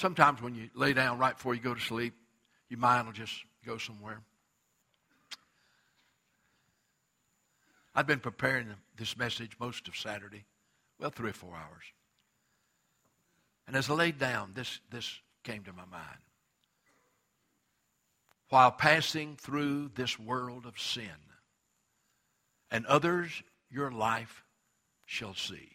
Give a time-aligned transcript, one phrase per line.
[0.00, 2.14] Sometimes when you lay down right before you go to sleep,
[2.70, 3.34] your mind will just
[3.66, 4.22] go somewhere.
[7.94, 10.46] I've been preparing this message most of Saturday,
[10.98, 11.84] well, three or four hours.
[13.66, 16.22] And as I laid down, this, this came to my mind.
[18.48, 21.10] While passing through this world of sin,
[22.70, 24.44] and others your life
[25.04, 25.68] shall see.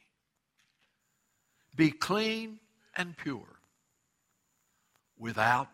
[1.76, 2.58] Be clean
[2.98, 3.55] and pure,
[5.18, 5.70] without,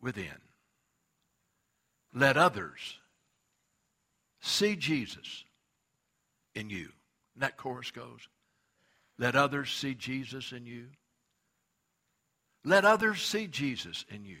[0.00, 0.40] within.
[2.14, 2.98] Let others
[4.40, 5.44] see Jesus
[6.54, 6.88] in you.
[7.34, 8.28] And that chorus goes,
[9.18, 10.86] let others see Jesus in you.
[12.64, 14.38] Let others see Jesus in you.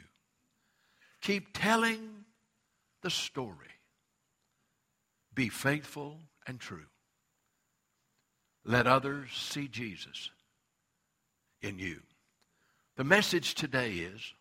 [1.20, 2.24] Keep telling
[3.02, 3.56] the story.
[5.34, 6.86] Be faithful and true.
[8.64, 10.30] Let others see Jesus
[11.62, 12.00] in you.
[12.96, 14.34] The message today is,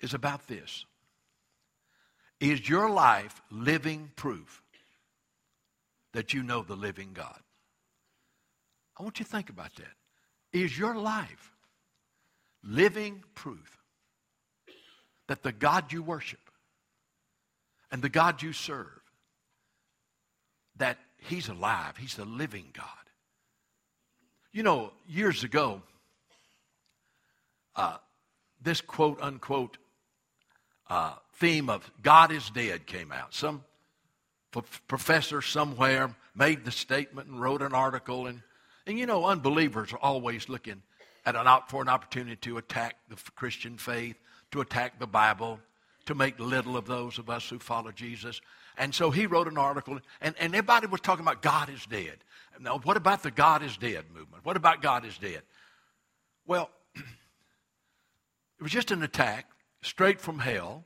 [0.00, 0.84] is about this.
[2.40, 4.62] Is your life living proof
[6.12, 7.38] that you know the living God?
[8.98, 9.92] I want you to think about that.
[10.52, 11.52] Is your life
[12.64, 13.78] living proof
[15.28, 16.40] that the God you worship
[17.92, 18.86] and the God you serve,
[20.76, 22.84] that He's alive, He's the living God?
[24.52, 25.82] You know, years ago,
[27.78, 27.96] uh,
[28.60, 29.78] this quote unquote
[30.90, 33.32] uh, theme of God is dead came out.
[33.32, 33.64] Some
[34.86, 38.42] professor somewhere made the statement and wrote an article and
[38.88, 40.82] and you know, unbelievers are always looking
[41.26, 44.16] at an, for an opportunity to attack the Christian faith,
[44.50, 45.60] to attack the Bible,
[46.06, 48.40] to make little of those of us who follow Jesus.
[48.78, 52.16] And so he wrote an article, and, and everybody was talking about God is dead.
[52.58, 54.46] Now, what about the God is dead movement?
[54.46, 55.42] What about God is dead?
[56.46, 56.70] Well,
[58.58, 59.46] it was just an attack
[59.82, 60.84] straight from hell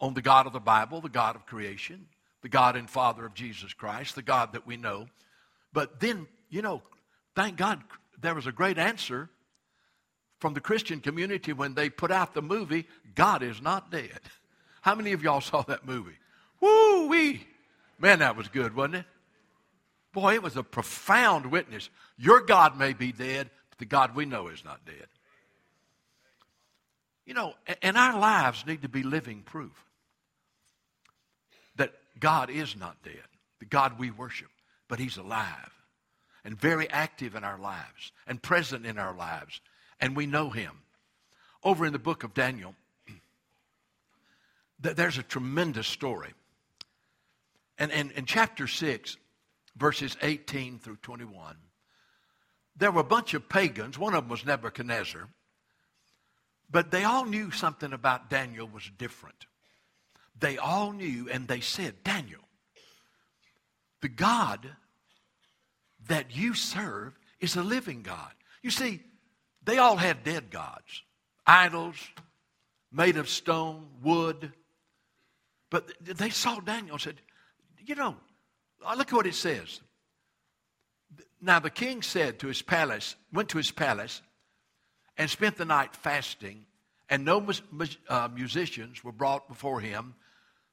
[0.00, 2.06] on the God of the Bible, the God of creation,
[2.42, 5.06] the God and Father of Jesus Christ, the God that we know.
[5.72, 6.82] But then, you know,
[7.34, 7.82] Thank God
[8.20, 9.28] there was a great answer
[10.38, 14.20] from the Christian community when they put out the movie, God is Not Dead.
[14.82, 16.18] How many of y'all saw that movie?
[16.60, 17.46] Woo wee!
[17.98, 19.04] Man, that was good, wasn't it?
[20.12, 21.88] Boy, it was a profound witness.
[22.16, 25.06] Your God may be dead, but the God we know is not dead.
[27.26, 29.84] You know, and our lives need to be living proof
[31.76, 33.24] that God is not dead,
[33.58, 34.50] the God we worship,
[34.88, 35.72] but He's alive
[36.44, 39.60] and very active in our lives and present in our lives.
[40.00, 40.72] And we know him.
[41.62, 42.74] Over in the book of Daniel,
[44.78, 46.34] there's a tremendous story.
[47.78, 49.16] And in chapter 6,
[49.76, 51.56] verses 18 through 21,
[52.76, 53.98] there were a bunch of pagans.
[53.98, 55.28] One of them was Nebuchadnezzar.
[56.74, 59.46] But they all knew something about Daniel was different.
[60.36, 62.40] They all knew, and they said, Daniel,
[64.02, 64.68] the God
[66.08, 68.32] that you serve is a living God.
[68.60, 69.02] You see,
[69.62, 71.04] they all had dead gods,
[71.46, 71.94] idols
[72.90, 74.52] made of stone, wood.
[75.70, 77.20] But they saw Daniel and said,
[77.86, 78.16] You know,
[78.84, 79.80] uh, look at what it says.
[81.40, 84.22] Now the king said to his palace, went to his palace,
[85.16, 86.66] and spent the night fasting,
[87.08, 87.46] and no
[88.08, 90.14] uh, musicians were brought before him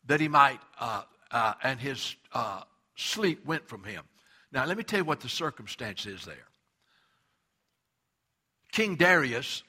[0.06, 2.62] that he might, uh, uh, and his uh,
[2.96, 4.03] sleep went from him.
[4.51, 6.47] Now, let me tell you what the circumstance is there.
[8.72, 9.63] King Darius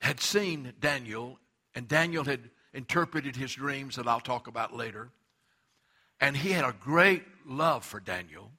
[0.00, 1.38] had seen Daniel,
[1.74, 5.10] and Daniel had interpreted his dreams that I'll talk about later.
[6.20, 8.50] And he had a great love for Daniel,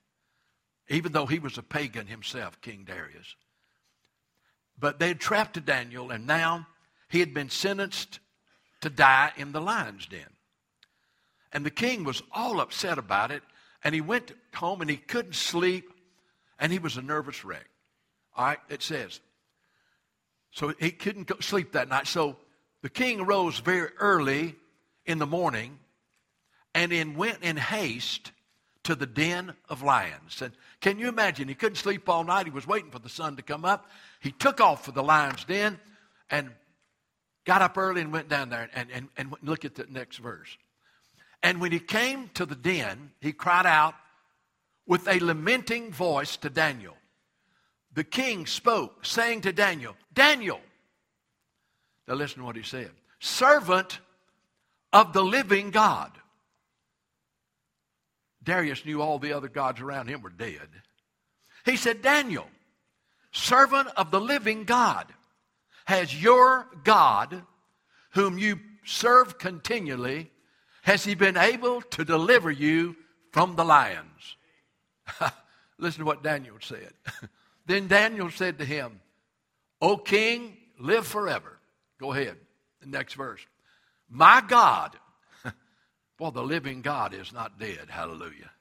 [0.87, 3.35] even though he was a pagan himself, King Darius.
[4.79, 6.67] But they had trapped Daniel, and now
[7.09, 8.19] he had been sentenced
[8.81, 10.29] to die in the lion's den.
[11.51, 13.43] And the king was all upset about it
[13.83, 15.91] and he went home and he couldn't sleep
[16.59, 17.67] and he was a nervous wreck.
[18.35, 19.19] All right, it says.
[20.51, 22.07] So he couldn't sleep that night.
[22.07, 22.37] So
[22.81, 24.55] the king rose very early
[25.05, 25.79] in the morning
[26.75, 28.31] and then went in haste
[28.89, 30.41] to the den of lions.
[30.41, 30.51] And
[30.81, 31.47] can you imagine?
[31.47, 32.47] He couldn't sleep all night.
[32.47, 33.87] He was waiting for the sun to come up.
[34.19, 35.79] He took off for the lion's den
[36.31, 36.49] and
[37.45, 40.57] got up early and went down there and, and, and look at the next verse.
[41.43, 43.93] And when he came to the den, he cried out
[44.87, 46.97] with a lamenting voice to Daniel.
[47.93, 50.61] The king spoke, saying to Daniel, Daniel,
[52.07, 52.89] now listen to what he said,
[53.19, 53.99] servant
[54.91, 56.11] of the living God.
[58.43, 60.67] Darius knew all the other gods around him were dead.
[61.65, 62.47] He said, Daniel,
[63.31, 65.07] servant of the living God,
[65.85, 67.43] has your God,
[68.11, 70.31] whom you serve continually,
[70.83, 72.95] has he been able to deliver you
[73.31, 74.37] from the lions?
[75.77, 76.93] Listen to what Daniel said.
[77.65, 79.01] then Daniel said to him,
[79.81, 81.59] O king, live forever.
[81.99, 82.37] Go ahead.
[82.81, 83.45] The next verse.
[84.09, 84.95] My God,
[86.19, 87.87] well, the living God is not dead.
[87.89, 88.51] Hallelujah.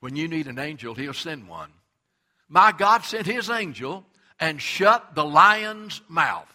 [0.00, 1.70] When you need an angel, he'll send one.
[2.48, 4.06] My God sent his angel
[4.38, 6.52] and shut the lion's mouth.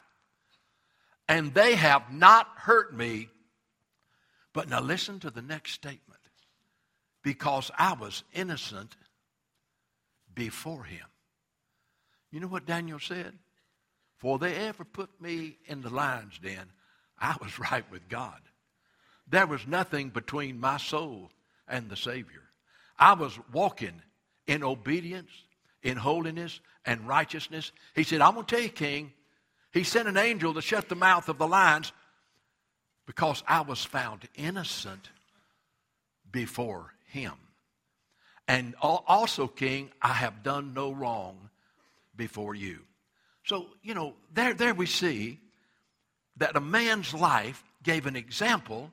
[1.28, 3.30] And they have not hurt me.
[4.54, 6.20] But now listen to the next statement.
[7.24, 8.96] Because I was innocent
[10.34, 11.06] before him.
[12.32, 13.34] You know what Daniel said?
[14.18, 16.72] For they ever put me in the lion's den,
[17.20, 18.40] I was right with God.
[19.32, 21.32] There was nothing between my soul
[21.68, 22.44] and the Savior.
[23.00, 24.02] I was walking
[24.46, 25.32] in obedience,
[25.82, 27.72] in holiness, and righteousness.
[27.96, 29.14] He said, I'm going to tell you, King,
[29.72, 31.94] he sent an angel to shut the mouth of the lions
[33.06, 35.10] because I was found innocent
[36.30, 37.34] before him.
[38.50, 41.50] And also, King, I have done no wrong
[42.18, 42.80] before you.
[43.46, 45.40] So, you know, there, there we see
[46.36, 48.92] that a man's life gave an example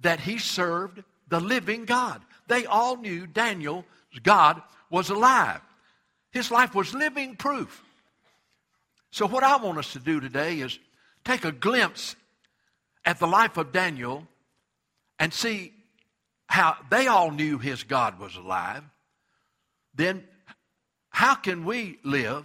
[0.00, 2.22] that he served the living God.
[2.46, 3.84] They all knew Daniel's
[4.22, 5.60] God was alive.
[6.30, 7.82] His life was living proof.
[9.10, 10.78] So, what I want us to do today is
[11.24, 12.16] take a glimpse
[13.04, 14.26] at the life of Daniel
[15.18, 15.72] and see
[16.46, 18.82] how they all knew his God was alive.
[19.94, 20.24] Then,
[21.10, 22.44] how can we live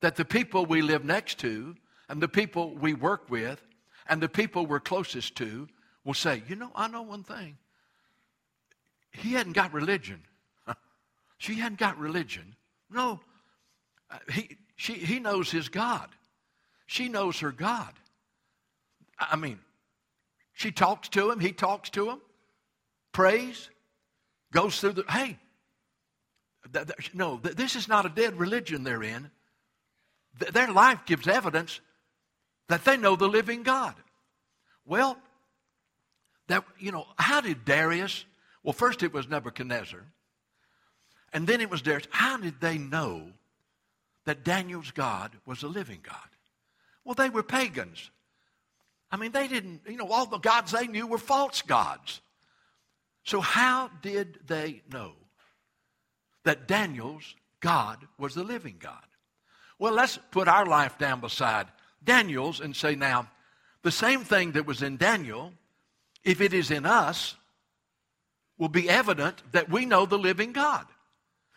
[0.00, 1.76] that the people we live next to
[2.08, 3.60] and the people we work with
[4.08, 5.68] and the people we're closest to
[6.04, 7.56] will say, You know, I know one thing.
[9.12, 10.22] He hadn't got religion.
[11.38, 12.54] she hadn't got religion.
[12.90, 13.20] No,
[14.10, 16.08] uh, he, she, he knows his God.
[16.86, 17.92] She knows her God.
[19.18, 19.58] I mean,
[20.54, 22.20] she talks to him, he talks to him,
[23.12, 23.70] prays,
[24.52, 25.04] goes through the.
[25.08, 25.38] Hey,
[26.72, 29.30] th- th- no, th- this is not a dead religion they're in.
[30.52, 31.80] their life gives evidence
[32.68, 33.94] that they know the living God.
[34.86, 35.18] Well,
[36.52, 38.24] that, you know, how did Darius,
[38.62, 40.00] well, first it was Nebuchadnezzar,
[41.32, 42.08] and then it was Darius.
[42.10, 43.28] How did they know
[44.24, 46.16] that Daniel's God was a living God?
[47.04, 48.10] Well, they were pagans.
[49.10, 52.20] I mean, they didn't, you know, all the gods they knew were false gods.
[53.24, 55.12] So, how did they know
[56.44, 59.04] that Daniel's God was the living God?
[59.78, 61.66] Well, let's put our life down beside
[62.02, 63.28] Daniel's and say, now,
[63.82, 65.52] the same thing that was in Daniel,
[66.24, 67.36] if it is in us,
[68.58, 70.86] will be evident that we know the living God.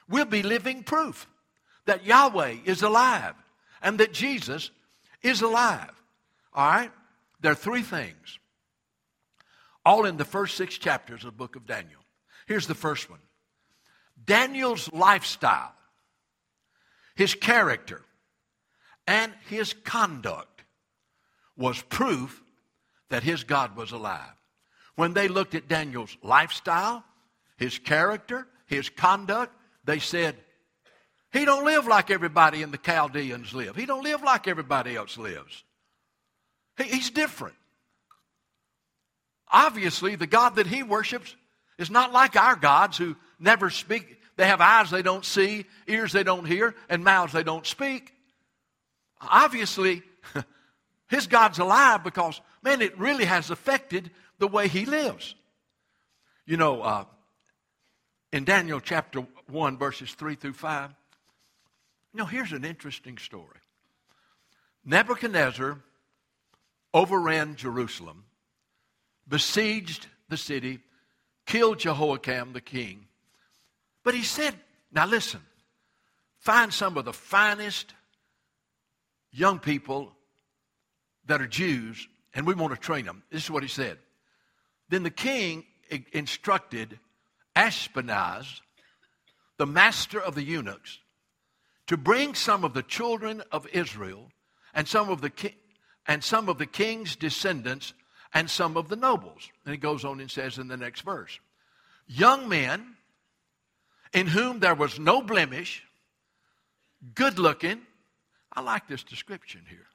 [0.08, 1.28] We'll be living proof
[1.86, 3.36] that Yahweh is alive
[3.82, 4.72] and that Jesus
[5.22, 5.92] is alive.
[6.54, 6.92] All right?
[7.42, 8.40] There are three things,
[9.86, 12.00] all in the first six chapters of the book of Daniel.
[12.48, 13.20] Here's the first one
[14.24, 15.74] Daniel's lifestyle,
[17.16, 18.02] his character,
[19.06, 20.64] and his conduct
[21.58, 22.42] was proof
[23.10, 24.34] that his God was alive.
[24.96, 27.04] When they looked at Daniel's lifestyle,
[27.58, 29.54] his character, his conduct,
[29.86, 30.36] they said,
[31.34, 33.76] he don't live like everybody in the Chaldeans live.
[33.76, 35.64] He don't live like everybody else lives.
[36.78, 37.56] He, he's different.
[39.52, 41.36] Obviously, the God that he worships
[41.80, 44.20] is not like our gods who never speak.
[44.36, 48.14] They have eyes they don't see, ears they don't hear, and mouths they don't speak.
[49.20, 50.04] Obviously,
[51.08, 54.12] his God's alive because, man, it really has affected
[54.44, 55.36] the way he lives.
[56.46, 57.06] You know, uh,
[58.34, 60.90] in Daniel chapter 1, verses 3 through 5,
[62.14, 63.62] you know, here's an interesting story.
[64.84, 65.78] Nebuchadnezzar
[66.94, 68.26] overran Jerusalem,
[69.26, 70.80] besieged the city,
[71.46, 73.06] killed Jehoiakim the king.
[74.04, 74.56] But he said,
[74.92, 75.40] now listen,
[76.40, 77.94] find some of the finest
[79.32, 80.12] young people
[81.28, 83.24] that are Jews, and we want to train them.
[83.32, 84.00] This is what he said.
[84.94, 85.66] Then the king
[86.12, 87.00] instructed
[87.56, 88.62] Ashpenaz,
[89.58, 91.00] the master of the eunuchs,
[91.88, 94.30] to bring some of the children of Israel
[94.72, 95.56] and some of the ki-
[96.06, 97.96] and some of the king's descendants
[98.36, 99.50] and some of the nobles.
[99.66, 101.40] And he goes on and says in the next verse,
[102.06, 102.96] young men
[104.14, 105.84] in whom there was no blemish,
[107.16, 107.82] good looking.
[108.54, 109.88] I like this description here.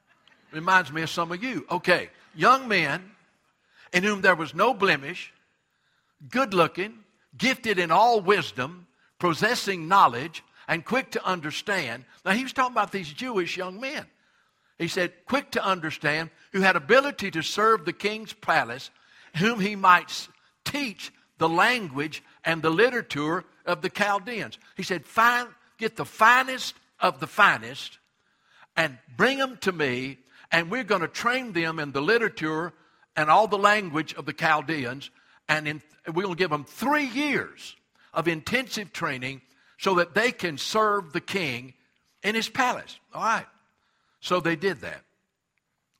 [0.51, 1.65] Reminds me of some of you.
[1.71, 3.11] Okay, young men
[3.93, 5.33] in whom there was no blemish,
[6.29, 6.99] good looking,
[7.37, 8.87] gifted in all wisdom,
[9.19, 12.05] possessing knowledge, and quick to understand.
[12.25, 14.05] Now, he was talking about these Jewish young men.
[14.77, 18.89] He said, quick to understand, who had ability to serve the king's palace,
[19.37, 20.27] whom he might
[20.63, 24.57] teach the language and the literature of the Chaldeans.
[24.77, 27.97] He said, Find, get the finest of the finest
[28.75, 30.17] and bring them to me,
[30.51, 32.73] and we're going to train them in the literature
[33.19, 35.09] and all the language of the Chaldeans,
[35.49, 37.75] and in, we're going to give them three years
[38.13, 39.41] of intensive training
[39.77, 41.73] so that they can serve the king
[42.23, 42.97] in his palace.
[43.13, 43.45] All right.
[44.21, 45.01] So they did that.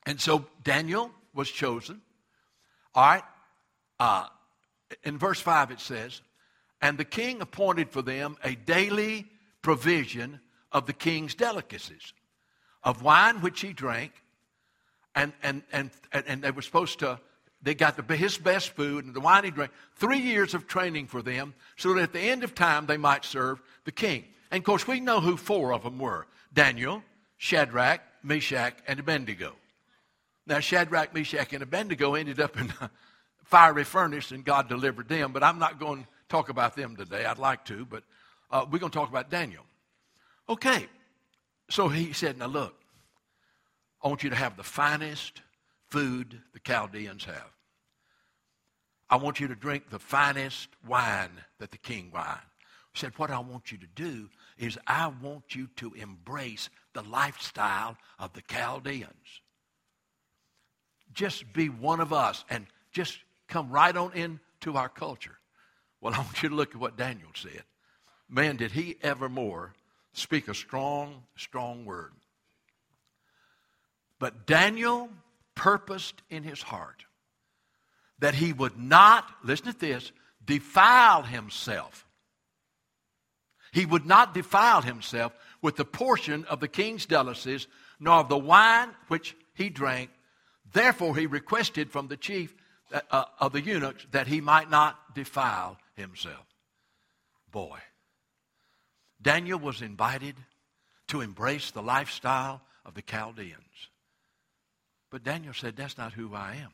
[0.05, 1.99] And so Daniel was chosen.
[2.95, 3.23] All right.
[3.99, 4.27] Uh,
[5.03, 6.21] in verse 5 it says,
[6.81, 9.27] And the king appointed for them a daily
[9.61, 10.39] provision
[10.71, 12.13] of the king's delicacies,
[12.81, 14.13] of wine which he drank,
[15.15, 17.19] and, and, and, and they were supposed to,
[17.61, 21.07] they got the, his best food and the wine he drank, three years of training
[21.07, 24.25] for them, so that at the end of time they might serve the king.
[24.51, 27.03] And of course, we know who four of them were Daniel,
[27.37, 29.53] Shadrach, Meshach, and Abednego.
[30.45, 32.89] Now, Shadrach, Meshach, and Abednego ended up in a
[33.43, 35.31] fiery furnace, and God delivered them.
[35.31, 37.25] But I'm not going to talk about them today.
[37.25, 38.03] I'd like to, but
[38.49, 39.63] uh, we're going to talk about Daniel.
[40.47, 40.87] Okay,
[41.69, 42.78] so he said, Now look,
[44.01, 45.41] I want you to have the finest
[45.89, 47.51] food the Chaldeans have.
[49.09, 52.37] I want you to drink the finest wine that the king wine.
[52.93, 57.01] He said, What I want you to do is I want you to embrace the
[57.01, 59.41] lifestyle of the Chaldeans.
[61.11, 65.39] Just be one of us and just come right on into our culture.
[66.01, 67.63] Well, I want you to look at what Daniel said.
[68.29, 69.73] Man, did he evermore
[70.13, 72.11] speak a strong, strong word.
[74.19, 75.09] But Daniel
[75.55, 77.05] purposed in his heart
[78.19, 80.11] that he would not, listen to this,
[80.45, 82.05] defile himself.
[83.71, 87.67] He would not defile himself with the portion of the king's delicacies,
[87.99, 90.09] nor of the wine which he drank.
[90.71, 92.55] Therefore, he requested from the chief
[92.91, 96.45] uh, uh, of the eunuchs that he might not defile himself.
[97.51, 97.79] Boy,
[99.21, 100.35] Daniel was invited
[101.07, 103.55] to embrace the lifestyle of the Chaldeans.
[105.09, 106.71] But Daniel said, That's not who I am.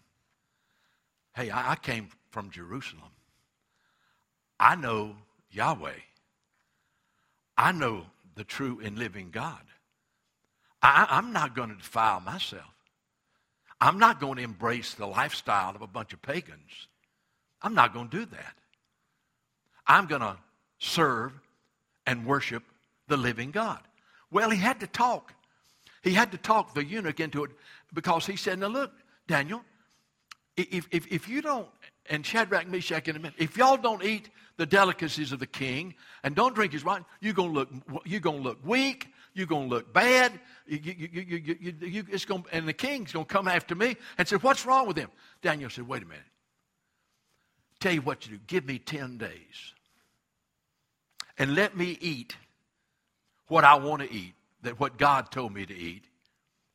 [1.36, 3.12] Hey, I, I came from Jerusalem.
[4.60, 5.16] I know
[5.52, 6.00] Yahweh.
[7.58, 9.62] I know the true and living God.
[10.82, 12.64] I, I'm not going to defile myself.
[13.82, 16.88] I'm not going to embrace the lifestyle of a bunch of pagans.
[17.62, 18.56] I'm not going to do that.
[19.88, 20.38] I'm going to
[20.80, 21.34] serve
[22.06, 22.64] and worship
[23.08, 23.80] the living God.
[24.32, 25.34] Well, he had to talk.
[26.04, 27.52] He had to talk the eunuch into it
[27.96, 28.92] because he said, Now look,
[29.28, 29.64] Daniel,
[30.56, 31.68] if, if, if you don't,
[32.08, 36.36] and Shadrach, Meshach, and Abednego, if y'all don't eat the delicacies of the king and
[36.36, 37.70] don't drink his wine, you're going to look,
[38.06, 39.08] you're to look weak.
[39.34, 40.40] You're going to look bad.
[40.66, 44.38] You, you, you, it's going, and the king's going to come after me and say,
[44.38, 45.10] What's wrong with him?
[45.42, 46.24] Daniel said, Wait a minute.
[47.82, 48.40] Tell you what to do.
[48.48, 49.74] Give me 10 days
[51.38, 52.36] and let me eat
[53.48, 54.34] what I want to eat,
[54.64, 56.06] that what God told me to eat.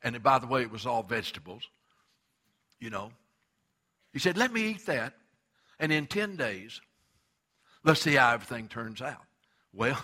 [0.02, 1.62] And by the way, it was all vegetables,
[2.78, 3.12] you know.
[4.12, 5.14] He said, Let me eat that.
[5.78, 6.80] And in 10 days,
[7.85, 9.25] let's see how everything turns out.
[9.73, 10.02] Well,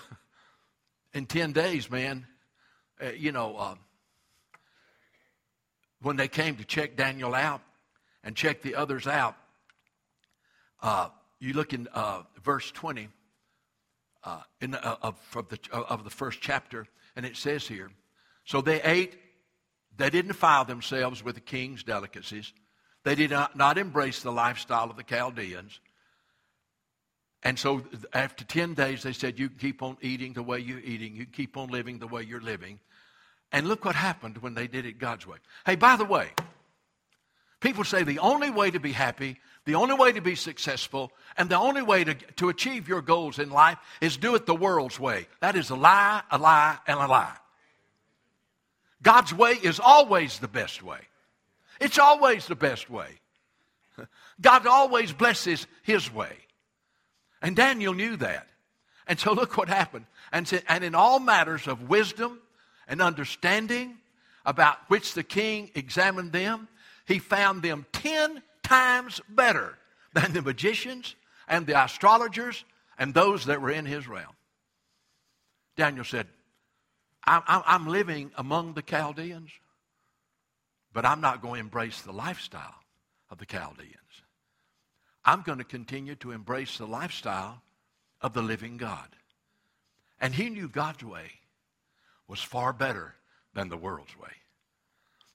[1.15, 2.27] in 10 days, man,
[3.03, 3.75] uh, you know, uh,
[6.01, 7.61] when they came to check Daniel out
[8.25, 9.37] and check the others out,
[10.83, 11.09] uh,
[11.41, 13.09] you look in uh, verse 20
[14.25, 17.91] uh, in, uh, of, of, the, of the first chapter, and it says here,
[18.45, 19.19] so they ate,
[19.97, 22.53] they didn't file themselves with the king's delicacies.
[23.05, 25.81] They did not, not embrace the lifestyle of the Chaldeans.
[27.43, 31.15] And so after 10 days, they said, You keep on eating the way you're eating.
[31.15, 32.81] You keep on living the way you're living.
[33.53, 35.37] And look what happened when they did it God's way.
[35.65, 36.31] Hey, by the way,
[37.61, 41.49] people say the only way to be happy, the only way to be successful, and
[41.49, 44.99] the only way to, to achieve your goals in life is do it the world's
[44.99, 45.29] way.
[45.41, 47.37] That is a lie, a lie, and a lie.
[49.07, 50.99] God's way is always the best way.
[51.81, 53.07] It's always the best way.
[54.41, 56.37] God always blesses his way.
[57.41, 58.49] And Daniel knew that.
[59.07, 60.07] And so look what happened.
[60.33, 62.41] And, and in all matters of wisdom
[62.89, 63.97] and understanding
[64.45, 66.67] about which the king examined them,
[67.07, 69.79] he found them ten times better
[70.15, 71.15] than the magicians
[71.47, 72.65] and the astrologers
[72.99, 74.35] and those that were in his realm.
[75.77, 76.27] Daniel said,
[77.27, 79.51] I'm, living among the Chaldeans,
[80.93, 82.77] but I'm not going to embrace the lifestyle
[83.31, 83.93] of the Chaldeans.
[85.25, 87.63] I'm going to continue to embrace the lifestyle
[88.21, 89.09] of the living God.
[90.21, 91.33] And he knew God's way
[92.29, 93.15] was far better
[93.55, 94.31] than the world's way.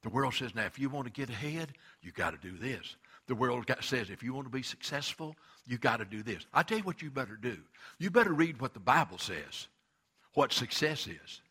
[0.02, 2.96] The world says, now, if you want to get ahead, you got to do this.
[3.28, 5.36] The world says, if you want to be successful,
[5.68, 6.46] you got to do this.
[6.54, 7.58] I tell you what you better do.
[8.00, 9.68] You better read what the Bible says,
[10.34, 11.42] what success is.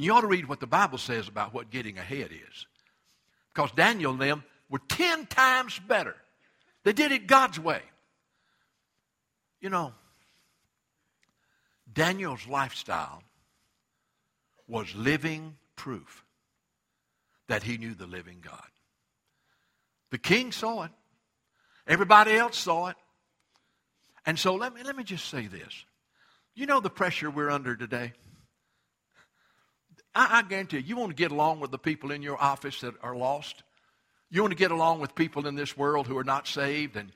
[0.00, 2.66] And you ought to read what the Bible says about what getting ahead is.
[3.52, 6.16] Because Daniel and them were 10 times better.
[6.84, 7.82] They did it God's way.
[9.60, 9.92] You know,
[11.92, 13.22] Daniel's lifestyle
[14.66, 16.24] was living proof
[17.48, 18.70] that he knew the living God.
[20.12, 20.92] The king saw it.
[21.86, 22.96] Everybody else saw it.
[24.24, 25.84] And so let me, let me just say this.
[26.54, 28.14] You know the pressure we're under today?
[30.14, 32.80] I, I guarantee you, you want to get along with the people in your office
[32.80, 33.62] that are lost.
[34.30, 37.12] You want to get along with people in this world who are not saved, and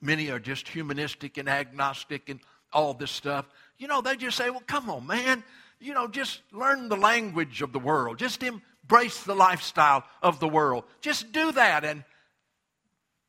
[0.00, 2.40] many are just humanistic and agnostic and
[2.72, 3.46] all this stuff.
[3.78, 5.44] You know, they just say, well, come on, man.
[5.80, 8.18] You know, just learn the language of the world.
[8.18, 10.84] Just embrace the lifestyle of the world.
[11.00, 12.02] Just do that, and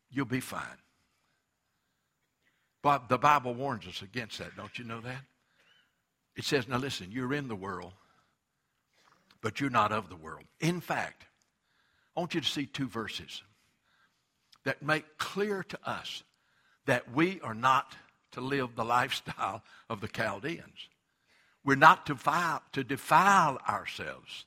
[0.09, 0.63] you'll be fine.
[2.81, 4.55] But the Bible warns us against that.
[4.55, 5.21] Don't you know that?
[6.35, 7.91] It says, now listen, you're in the world,
[9.41, 10.45] but you're not of the world.
[10.59, 11.25] In fact,
[12.15, 13.43] I want you to see two verses
[14.65, 16.23] that make clear to us
[16.85, 17.95] that we are not
[18.31, 20.89] to live the lifestyle of the Chaldeans.
[21.63, 24.45] We're not to, to defile ourselves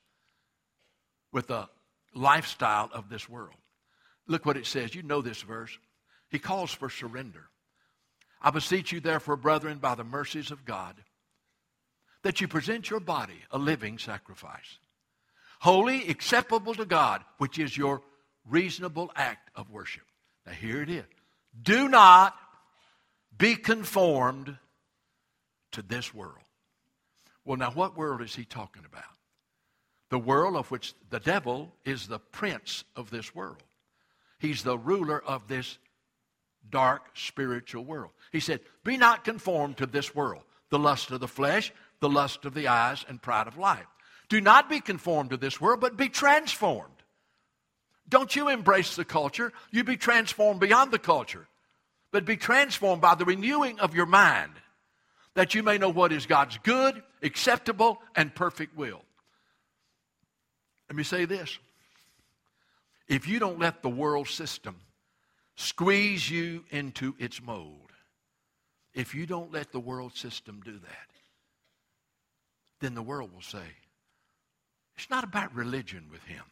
[1.32, 1.68] with the
[2.14, 3.56] lifestyle of this world.
[4.26, 4.94] Look what it says.
[4.94, 5.76] You know this verse.
[6.30, 7.49] He calls for surrender.
[8.40, 10.96] I beseech you, therefore, brethren, by the mercies of God,
[12.22, 14.78] that you present your body a living sacrifice,
[15.62, 18.02] holy, acceptable to God, which is your
[18.49, 20.02] reasonable act of worship.
[20.45, 21.04] Now, here it is.
[21.62, 22.35] Do not
[23.38, 24.59] be conformed
[25.71, 26.35] to this world.
[27.45, 29.04] Well, now, what world is he talking about?
[30.11, 33.62] The world of which the devil is the prince of this world.
[34.40, 35.78] He's the ruler of this
[36.68, 38.11] dark spiritual world.
[38.33, 42.44] He said, Be not conformed to this world, the lust of the flesh, the lust
[42.44, 43.87] of the eyes, and pride of life.
[44.33, 46.88] Do not be conformed to this world, but be transformed.
[48.09, 51.47] Don't you embrace the culture, you be transformed beyond the culture,
[52.12, 54.53] but be transformed by the renewing of your mind,
[55.35, 59.03] that you may know what is God's good, acceptable, and perfect will.
[60.88, 61.59] Let me say this.
[63.09, 64.77] If you don't let the world system
[65.57, 67.92] squeeze you into its mold,
[68.95, 71.11] if you don't let the world system do that,
[72.81, 73.59] then the world will say,
[74.96, 76.44] it's not about religion with him.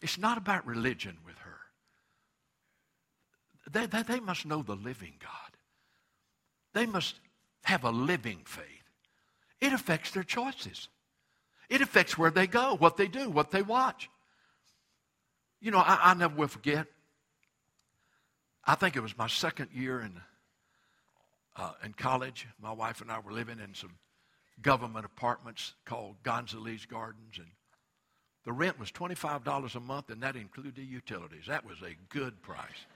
[0.00, 1.58] It's not about religion with her.
[3.70, 5.30] They, they, they must know the living God.
[6.72, 7.16] They must
[7.62, 8.64] have a living faith.
[9.60, 10.88] It affects their choices.
[11.68, 14.08] It affects where they go, what they do, what they watch.
[15.60, 16.86] You know, I, I never will forget.
[18.64, 20.20] I think it was my second year in,
[21.56, 22.46] uh, in college.
[22.62, 23.94] My wife and I were living in some
[24.62, 27.48] government apartments called Gonzales Gardens, and
[28.44, 31.44] the rent was $25 a month, and that included the utilities.
[31.48, 32.86] That was a good price.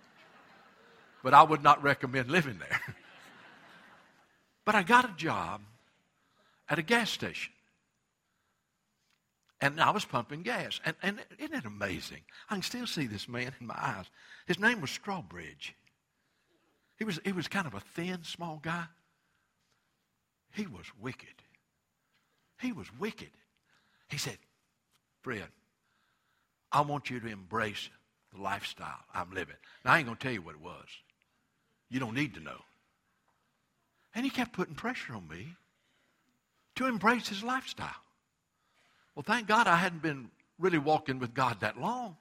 [1.22, 2.80] But I would not recommend living there.
[4.64, 5.60] but I got a job
[6.70, 7.52] at a gas station.
[9.60, 10.80] And I was pumping gas.
[10.86, 12.22] And, and isn't it amazing?
[12.48, 14.06] I can still see this man in my eyes.
[14.46, 15.74] His name was Strawbridge.
[16.96, 18.86] He was, he was kind of a thin, small guy.
[20.52, 21.41] He was wicked.
[22.62, 23.30] He was wicked.
[24.08, 24.38] He said,
[25.22, 25.48] Fred,
[26.70, 27.90] I want you to embrace
[28.32, 29.56] the lifestyle I'm living.
[29.84, 30.86] Now, I ain't going to tell you what it was.
[31.90, 32.60] You don't need to know.
[34.14, 35.48] And he kept putting pressure on me
[36.76, 37.90] to embrace his lifestyle.
[39.14, 42.16] Well, thank God I hadn't been really walking with God that long.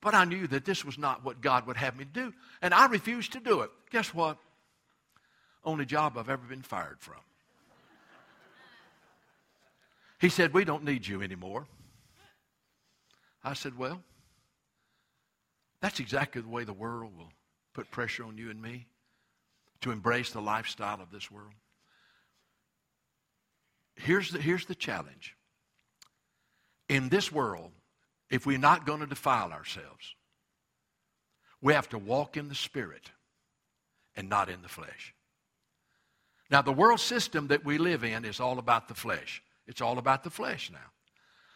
[0.00, 2.34] But I knew that this was not what God would have me do.
[2.60, 3.70] And I refused to do it.
[3.90, 4.36] Guess what?
[5.64, 7.20] Only job I've ever been fired from.
[10.22, 11.66] He said, We don't need you anymore.
[13.42, 14.00] I said, Well,
[15.80, 17.32] that's exactly the way the world will
[17.74, 18.86] put pressure on you and me
[19.80, 21.54] to embrace the lifestyle of this world.
[23.96, 25.34] Here's the, here's the challenge.
[26.88, 27.72] In this world,
[28.30, 30.14] if we're not going to defile ourselves,
[31.60, 33.10] we have to walk in the Spirit
[34.14, 35.14] and not in the flesh.
[36.48, 39.42] Now, the world system that we live in is all about the flesh.
[39.66, 40.78] It's all about the flesh now.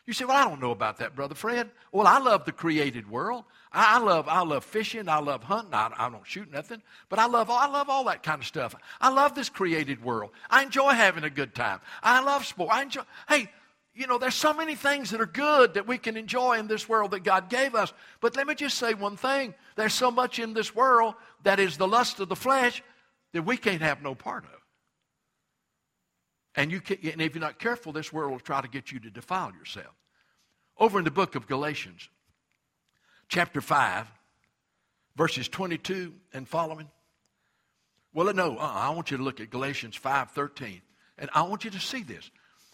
[0.07, 1.69] You say, well, I don't know about that, Brother Fred.
[1.90, 3.45] Well, I love the created world.
[3.73, 5.09] I, love, I love fishing.
[5.09, 5.75] I love hunting.
[5.75, 8.77] I, I don't shoot nothing, but I love, I love all that kind of stuff.
[9.01, 10.31] I love this created world.
[10.49, 11.81] I enjoy having a good time.
[12.05, 12.71] I love sport.
[12.73, 13.51] I enjoy, hey,
[13.97, 16.88] you know, there's so many things that are good that we can enjoy in this
[16.88, 17.92] world that God gave us.
[18.21, 19.55] But let me just say one thing.
[19.75, 22.83] There's so much in this world that is the lust of the flesh
[23.33, 24.65] that we can't have no part of.
[26.57, 28.99] And, you can, and if you're not careful, this world will try to get you
[29.01, 29.95] to defile yourself.
[30.79, 32.09] Over in the book of Galatians,
[33.29, 34.07] chapter 5,
[35.16, 36.88] verses 22 and following.
[38.12, 40.81] Well, no, uh, I want you to look at Galatians 5.13,
[41.19, 42.31] And I want you to see this.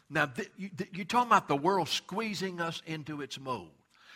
[0.09, 3.71] Now, th- you, th- you're talking about the world squeezing us into its mold.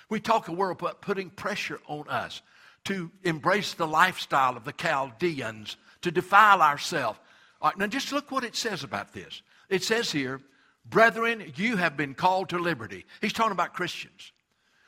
[0.09, 2.43] We talk a world about putting pressure on us
[2.85, 7.19] to embrace the lifestyle of the Chaldeans, to defile ourselves.
[7.61, 9.43] Right, now, just look what it says about this.
[9.69, 10.41] It says here,
[10.89, 13.07] Brethren, you have been called to liberty.
[13.21, 14.33] He's talking about Christians.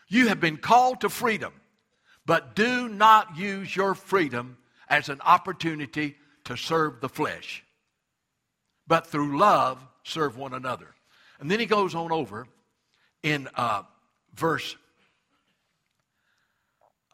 [0.09, 1.53] You have been called to freedom,
[2.25, 4.57] but do not use your freedom
[4.89, 7.65] as an opportunity to serve the flesh,
[8.87, 10.95] but through love serve one another.
[11.41, 12.47] And then he goes on over
[13.23, 13.83] in uh,
[14.35, 14.77] verse,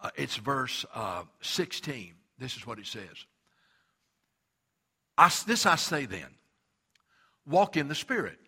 [0.03, 2.14] uh, it's verse uh, 16.
[2.38, 3.27] This is what it says.
[5.16, 6.29] I, this I say then
[7.46, 8.38] walk in the Spirit.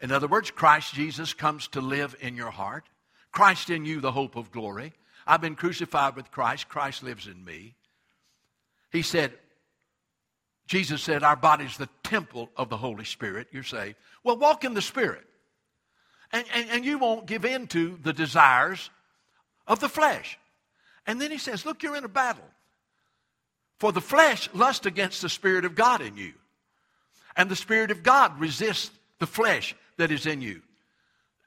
[0.00, 2.84] In other words, Christ Jesus comes to live in your heart.
[3.30, 4.92] Christ in you, the hope of glory.
[5.26, 6.68] I've been crucified with Christ.
[6.68, 7.76] Christ lives in me.
[8.90, 9.32] He said,
[10.66, 13.48] Jesus said, Our body's the temple of the Holy Spirit.
[13.52, 13.96] You're saved.
[14.24, 15.24] Well, walk in the Spirit.
[16.32, 18.90] And, and, and you won't give in to the desires
[19.66, 20.38] of the flesh.
[21.06, 22.44] And then he says, Look, you're in a battle.
[23.78, 26.32] For the flesh lusts against the Spirit of God in you.
[27.36, 30.62] And the Spirit of God resists the flesh that is in you.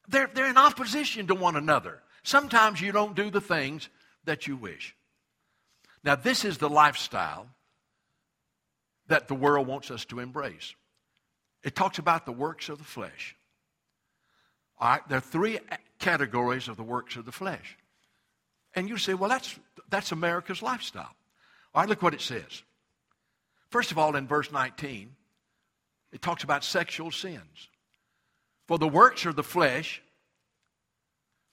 [0.08, 2.02] They're, they're in opposition to one another.
[2.24, 3.89] Sometimes you don't do the things
[4.26, 4.95] that you wish.
[6.04, 7.48] Now, this is the lifestyle
[9.08, 10.76] that the world wants us to embrace.
[11.63, 13.36] It talks about the works of the flesh.
[14.80, 15.60] All right, there are three
[16.00, 17.78] categories of the works of the flesh.
[18.76, 19.58] And you say, well, that's,
[19.89, 21.15] that's America's lifestyle.
[21.74, 22.63] All right, look what it says.
[23.69, 25.15] First of all, in verse 19,
[26.15, 27.67] it talks about sexual sins.
[28.69, 30.01] For the works of the flesh,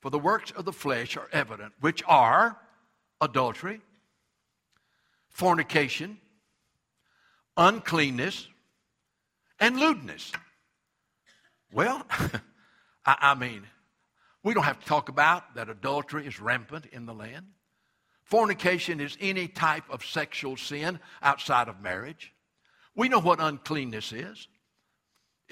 [0.01, 2.57] for the works of the flesh are evident, which are
[3.21, 3.81] adultery,
[5.31, 6.17] fornication,
[7.57, 8.47] uncleanness,
[9.59, 10.31] and lewdness.
[11.73, 12.07] Well,
[13.05, 13.65] I, I, mean,
[14.45, 17.47] we don't have to talk about that adultery is rampant in the land.
[18.23, 22.33] Fornication is any type of sexual sin outside of marriage.
[22.95, 24.49] We know what uncleanness is.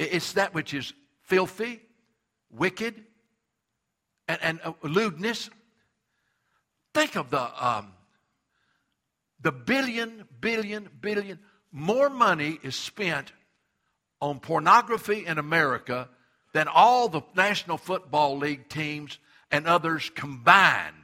[0.00, 1.82] It's that which is filthy,
[2.50, 2.94] wicked,
[4.26, 5.50] and, and uh, lewdness.
[6.94, 7.92] Think of the, um,
[9.42, 11.38] the billion, billion, billion.
[11.70, 13.30] More money is spent
[14.22, 16.08] on pornography in America
[16.54, 19.18] than all the National Football League teams
[19.50, 20.94] and others combined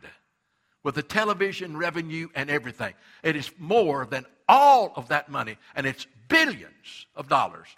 [0.82, 2.94] with the television revenue and everything.
[3.22, 7.68] It is more than all of that money, and it's billions of dollars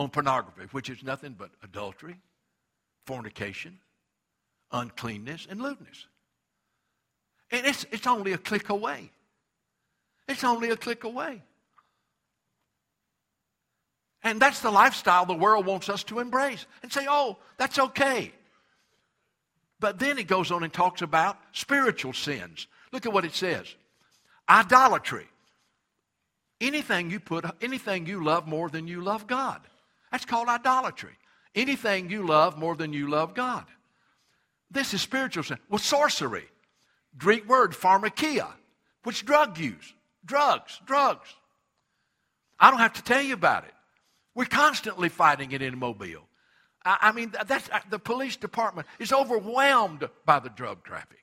[0.00, 2.16] on pornography, which is nothing but adultery,
[3.04, 3.78] fornication,
[4.72, 6.06] uncleanness, and lewdness.
[7.50, 9.10] And it's, it's only a click away.
[10.26, 11.42] It's only a click away.
[14.22, 18.32] And that's the lifestyle the world wants us to embrace and say, oh, that's okay.
[19.80, 22.68] But then it goes on and talks about spiritual sins.
[22.90, 23.66] Look at what it says
[24.48, 25.26] idolatry.
[26.58, 29.60] Anything you put, anything you love more than you love God.
[30.10, 31.16] That's called idolatry.
[31.54, 33.64] Anything you love more than you love God.
[34.70, 35.58] This is spiritual sin.
[35.68, 36.46] Well, sorcery.
[37.18, 38.48] Greek word pharmakeia,
[39.02, 39.94] which drug use.
[40.24, 41.28] Drugs, drugs.
[42.58, 43.74] I don't have to tell you about it.
[44.34, 46.28] We're constantly fighting it in Mobile.
[46.84, 51.18] I, I mean, that's, uh, the police department is overwhelmed by the drug traffic.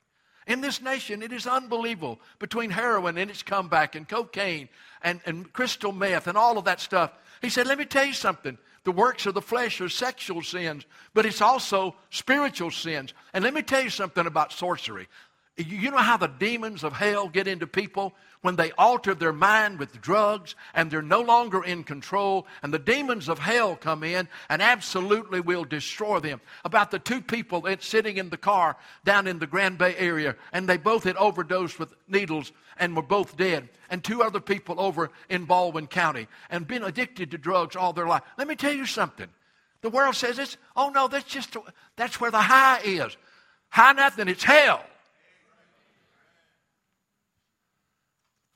[0.46, 4.68] In this nation, it is unbelievable between heroin and its comeback and cocaine
[5.02, 7.12] and, and crystal meth and all of that stuff.
[7.42, 8.56] He said, Let me tell you something.
[8.84, 13.12] The works of the flesh are sexual sins, but it's also spiritual sins.
[13.32, 15.08] And let me tell you something about sorcery.
[15.56, 18.14] You know how the demons of hell get into people?
[18.40, 22.78] When they alter their mind with drugs and they're no longer in control, and the
[22.78, 26.40] demons of hell come in and absolutely will destroy them.
[26.64, 30.36] About the two people that's sitting in the car down in the Grand Bay area,
[30.52, 34.80] and they both had overdosed with needles and were both dead, and two other people
[34.80, 38.22] over in Baldwin County and been addicted to drugs all their life.
[38.36, 39.26] Let me tell you something.
[39.80, 41.56] The world says it's, oh no, that's just,
[41.96, 43.16] that's where the high is.
[43.70, 44.84] High nothing, it's hell.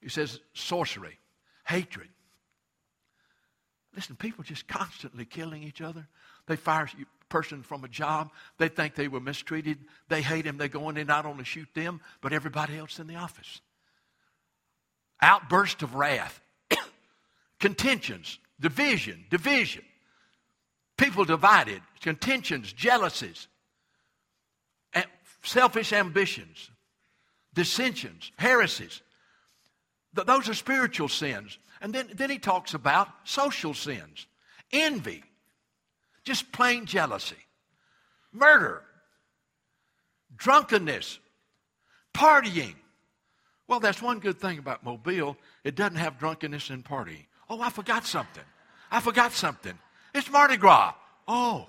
[0.03, 1.19] He says sorcery,
[1.65, 2.09] hatred.
[3.95, 6.07] Listen, people just constantly killing each other.
[6.47, 8.31] They fire a person from a job.
[8.59, 9.79] They think they were mistreated.
[10.09, 10.57] They hate him.
[10.57, 13.61] They go in there not only shoot them, but everybody else in the office.
[15.21, 16.41] Outburst of wrath,
[17.61, 19.85] contentions, division, division.
[20.97, 23.47] People divided, contentions, jealousies,
[25.43, 26.71] selfish ambitions,
[27.55, 29.03] dissensions, heresies.
[30.15, 31.59] Those are spiritual sins.
[31.81, 34.27] And then, then he talks about social sins
[34.73, 35.23] envy,
[36.25, 37.37] just plain jealousy,
[38.33, 38.83] murder,
[40.37, 41.19] drunkenness,
[42.15, 42.75] partying.
[43.69, 45.37] Well, that's one good thing about Mobile.
[45.65, 47.27] It doesn't have drunkenness and partying.
[47.51, 48.45] Oh, I forgot something.
[48.91, 49.79] I forgot something.
[50.15, 50.95] It's Mardi Gras.
[51.27, 51.67] Oh.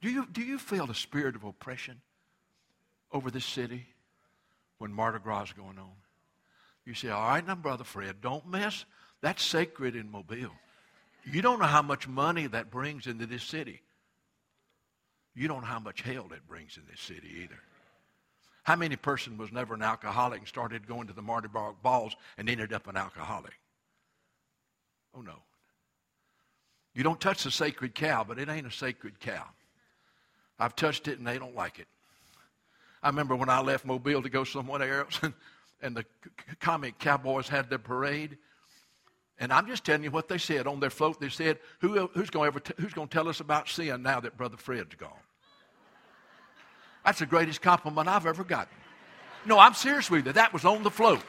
[0.00, 2.00] Do you, do you feel the spirit of oppression
[3.12, 3.86] over this city
[4.78, 5.92] when Mardi Gras is going on?
[6.86, 8.84] You say, all right, now, Brother Fred, don't mess.
[9.20, 10.52] That's sacred in Mobile.
[11.24, 13.82] You don't know how much money that brings into this city.
[15.34, 17.58] You don't know how much hell that brings in this city either.
[18.62, 22.16] How many person was never an alcoholic and started going to the Mardi Gras balls
[22.38, 23.58] and ended up an alcoholic?
[25.16, 25.42] Oh, no.
[26.94, 29.44] You don't touch the sacred cow, but it ain't a sacred cow.
[30.58, 31.86] I've touched it and they don't like it.
[33.02, 35.20] I remember when I left Mobile to go somewhere else,
[35.94, 36.04] the
[36.60, 38.38] comic cowboys had their parade.
[39.38, 41.20] And I'm just telling you what they said on their float.
[41.20, 44.36] They said, Who, who's going to who's going to tell us about sin now that
[44.36, 45.10] Brother Fred's gone?
[47.04, 48.74] That's the greatest compliment I've ever gotten.
[49.44, 50.32] No, I'm serious with you.
[50.32, 51.20] That was on the float.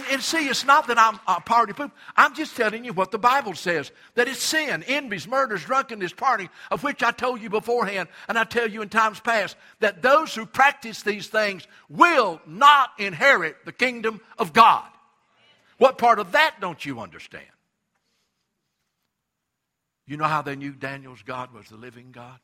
[0.00, 1.92] And, and see, it's not that I'm a party pooper.
[2.16, 6.48] I'm just telling you what the Bible says that it's sin, envies, murders, drunkenness, party,
[6.70, 10.34] of which I told you beforehand, and I tell you in times past, that those
[10.34, 14.88] who practice these things will not inherit the kingdom of God.
[15.78, 17.44] What part of that don't you understand?
[20.06, 22.40] You know how they knew Daniel's God was the living God?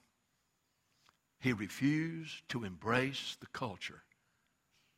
[1.40, 4.02] He refused to embrace the culture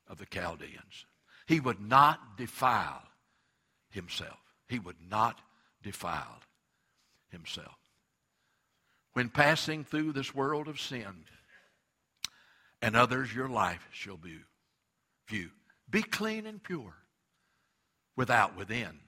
[0.07, 1.07] of the Chaldeans.
[1.49, 3.03] He would not defile
[3.89, 4.37] himself.
[4.69, 5.41] He would not
[5.83, 6.41] defile
[7.31, 7.75] himself.
[9.15, 11.25] When passing through this world of sin,
[12.83, 14.37] and others your life shall be
[15.27, 15.49] view.
[15.89, 16.95] Be clean and pure,
[18.15, 19.01] without, within.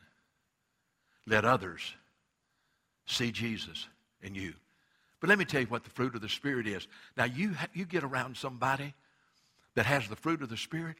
[1.27, 1.95] Let others
[3.05, 3.87] see Jesus
[4.23, 4.55] in you.
[5.21, 6.89] But let me tell you what the fruit of the Spirit is.
[7.19, 8.95] Now, you, you get around somebody
[9.75, 10.97] that has the fruit of the Spirit,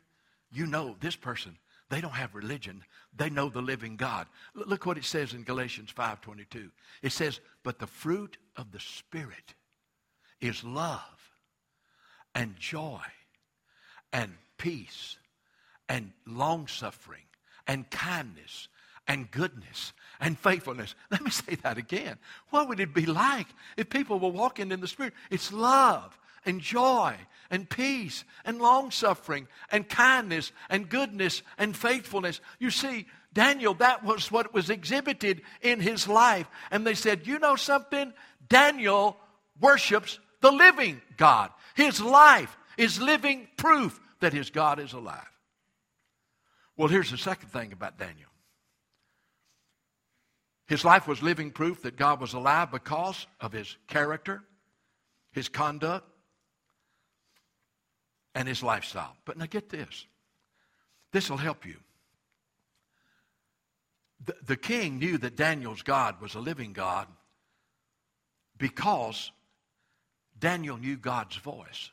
[0.53, 1.57] you know this person
[1.89, 2.83] they don't have religion
[3.17, 6.71] they know the living god look what it says in galatians 5.22
[7.03, 9.55] it says but the fruit of the spirit
[10.41, 11.21] is love
[12.35, 13.01] and joy
[14.13, 15.17] and peace
[15.89, 17.25] and long suffering
[17.67, 18.69] and kindness
[19.07, 20.95] and goodness and faithfulness.
[21.11, 22.17] Let me say that again.
[22.51, 25.15] What would it be like if people were walking in the Spirit?
[25.31, 27.15] It's love and joy
[27.51, 32.41] and peace and long suffering and kindness and goodness and faithfulness.
[32.59, 36.49] You see, Daniel, that was what was exhibited in his life.
[36.71, 38.13] And they said, You know something?
[38.49, 39.17] Daniel
[39.61, 41.51] worships the living God.
[41.75, 45.31] His life is living proof that his God is alive.
[46.77, 48.29] Well, here's the second thing about Daniel.
[50.67, 54.43] His life was living proof that God was alive because of his character,
[55.33, 56.10] his conduct,
[58.35, 59.17] and his lifestyle.
[59.25, 60.07] But now get this
[61.13, 61.77] this will help you.
[64.25, 67.09] The, the king knew that Daniel's God was a living God
[68.59, 69.33] because
[70.39, 71.91] Daniel knew God's voice.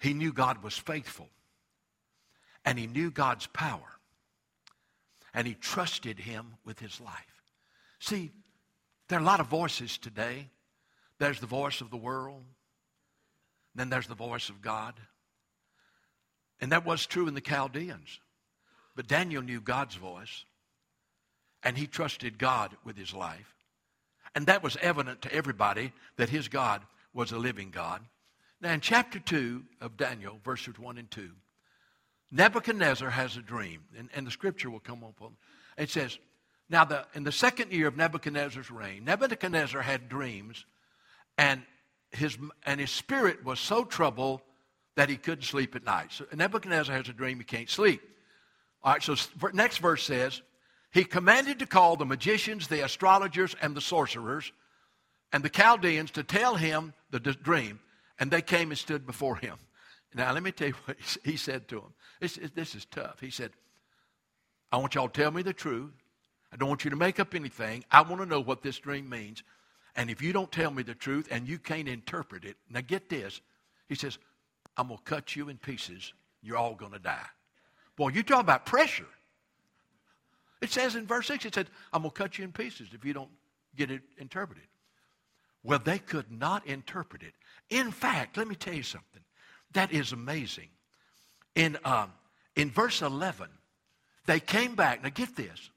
[0.00, 1.28] He knew God was faithful.
[2.64, 3.98] And he knew God's power.
[5.34, 7.42] And he trusted him with his life.
[7.98, 8.30] See,
[9.08, 10.48] there are a lot of voices today.
[11.18, 12.42] There's the voice of the world.
[13.76, 14.94] Then there's the voice of God.
[16.60, 18.20] And that was true in the Chaldeans.
[18.96, 20.46] But Daniel knew God's voice,
[21.62, 23.54] and he trusted God with his life.
[24.34, 28.00] And that was evident to everybody that his God was a living God.
[28.60, 31.30] Now, in chapter 2 of Daniel, verses 1 and 2,
[32.32, 35.36] Nebuchadnezzar has a dream, and, and the scripture will come up on
[35.76, 35.90] it.
[35.90, 36.18] says,
[36.70, 40.64] Now, the, in the second year of Nebuchadnezzar's reign, Nebuchadnezzar had dreams,
[41.36, 41.62] and
[42.16, 44.40] his, and his spirit was so troubled
[44.96, 46.12] that he couldn't sleep at night.
[46.12, 48.00] So Nebuchadnezzar has a dream he can't sleep.
[48.82, 49.14] All right, so
[49.52, 50.42] next verse says,
[50.92, 54.52] he commanded to call the magicians, the astrologers, and the sorcerers,
[55.32, 57.80] and the Chaldeans to tell him the dream,
[58.18, 59.58] and they came and stood before him.
[60.14, 61.94] Now, let me tell you what he said to them.
[62.20, 63.20] This, this is tough.
[63.20, 63.50] He said,
[64.72, 65.92] I want y'all to tell me the truth.
[66.52, 67.84] I don't want you to make up anything.
[67.90, 69.42] I want to know what this dream means.
[69.96, 73.08] And if you don't tell me the truth and you can't interpret it, now get
[73.08, 73.40] this.
[73.88, 74.18] He says,
[74.76, 76.12] I'm going to cut you in pieces.
[76.42, 77.26] You're all going to die.
[77.96, 79.06] Boy, you talk about pressure.
[80.60, 83.04] It says in verse 6, it said, I'm going to cut you in pieces if
[83.04, 83.30] you don't
[83.74, 84.64] get it interpreted.
[85.62, 87.32] Well, they could not interpret it.
[87.70, 89.22] In fact, let me tell you something.
[89.72, 90.68] That is amazing.
[91.54, 92.12] In, um,
[92.54, 93.48] in verse 11,
[94.26, 95.02] they came back.
[95.02, 95.70] Now get this.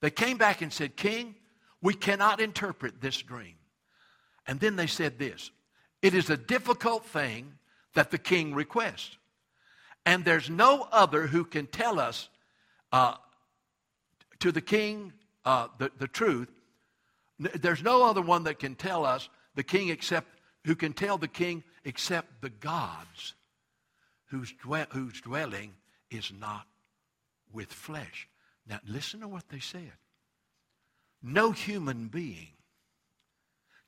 [0.00, 1.34] They came back and said, King,
[1.82, 3.54] we cannot interpret this dream.
[4.46, 5.50] And then they said this
[6.02, 7.52] It is a difficult thing
[7.94, 9.16] that the king requests.
[10.06, 12.28] And there's no other who can tell us
[12.90, 13.14] uh,
[14.38, 15.12] to the king
[15.44, 16.48] uh, the, the truth.
[17.38, 20.28] There's no other one that can tell us, the king except,
[20.64, 23.34] who can tell the king except the gods
[24.26, 24.52] whose,
[24.90, 25.74] whose dwelling
[26.10, 26.66] is not
[27.52, 28.28] with flesh.
[28.66, 29.92] Now, listen to what they said.
[31.22, 32.48] No human being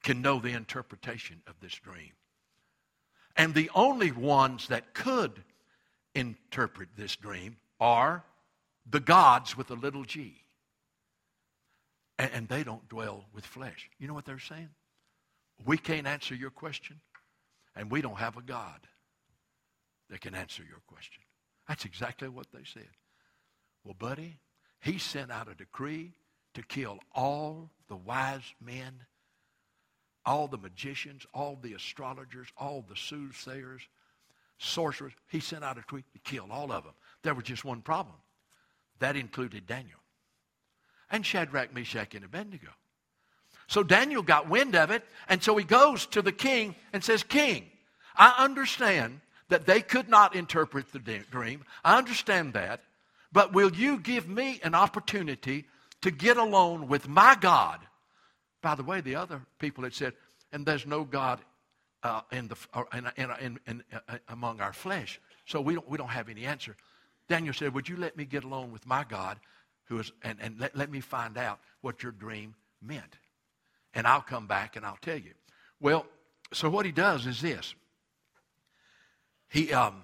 [0.03, 2.13] can know the interpretation of this dream.
[3.37, 5.43] And the only ones that could
[6.15, 8.25] interpret this dream are
[8.89, 10.37] the gods with a little g.
[12.19, 13.91] And, they don't dwell with flesh.
[13.99, 14.69] You know what they're saying?
[15.65, 17.01] We can't answer your question,
[17.75, 18.87] and we don't have a God
[20.09, 21.23] that can answer your question.
[21.67, 22.91] That's exactly what they said.
[23.83, 24.39] Well, buddy,
[24.81, 26.13] he sent out a decree
[26.55, 28.93] to kill all the wise men,
[30.25, 33.83] all the magicians, all the astrologers, all the soothsayers,
[34.59, 35.13] sorcerers.
[35.29, 36.95] He sent out a decree to kill all of them.
[37.23, 38.17] There was just one problem.
[38.99, 39.99] That included Daniel
[41.11, 42.69] and Shadrach, Meshach, and Abednego.
[43.67, 47.23] So Daniel got wind of it, and so he goes to the king and says,
[47.23, 47.71] King,
[48.17, 51.65] I understand that they could not interpret the dream.
[51.85, 52.81] I understand that.
[53.33, 55.67] But will you give me an opportunity
[56.03, 57.81] to get alone with my God?
[58.61, 60.13] By the way, the other people had said,
[60.53, 61.41] and there's no God
[62.03, 65.21] uh, in the, uh, in, in, in, uh, among our flesh.
[65.47, 66.77] So we don't, we don't have any answer.
[67.29, 69.39] Daniel said, Would you let me get alone with my God?
[69.93, 73.19] who is, and, and let, let me find out what your dream meant.
[73.95, 75.33] And I'll come back and I'll tell you.
[75.81, 76.07] Well,
[76.53, 77.75] so what he does is this.
[79.51, 80.03] He, um,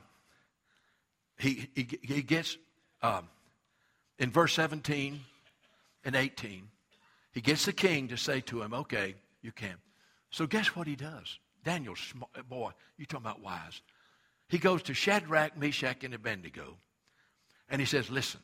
[1.38, 2.58] he, he, he gets,
[3.02, 3.28] um,
[4.18, 5.20] in verse 17
[6.08, 6.66] and 18,
[7.32, 9.74] he gets the king to say to him, okay, you can.
[10.30, 11.38] So guess what he does?
[11.64, 11.94] Daniel,
[12.48, 13.82] boy, you talking about wise.
[14.48, 16.78] He goes to Shadrach, Meshach, and Abednego,
[17.68, 18.40] and he says, listen,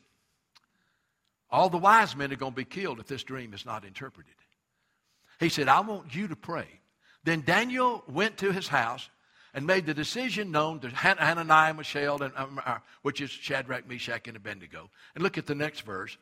[1.49, 4.35] all the wise men are going to be killed if this dream is not interpreted.
[5.39, 6.67] He said, I want you to pray.
[7.23, 9.09] Then Daniel went to his house
[9.55, 14.27] and made the decision known to Hananiah, Mishael, and, um, uh, which is Shadrach, Meshach,
[14.27, 14.91] and Abednego.
[15.15, 16.15] And look at the next verse.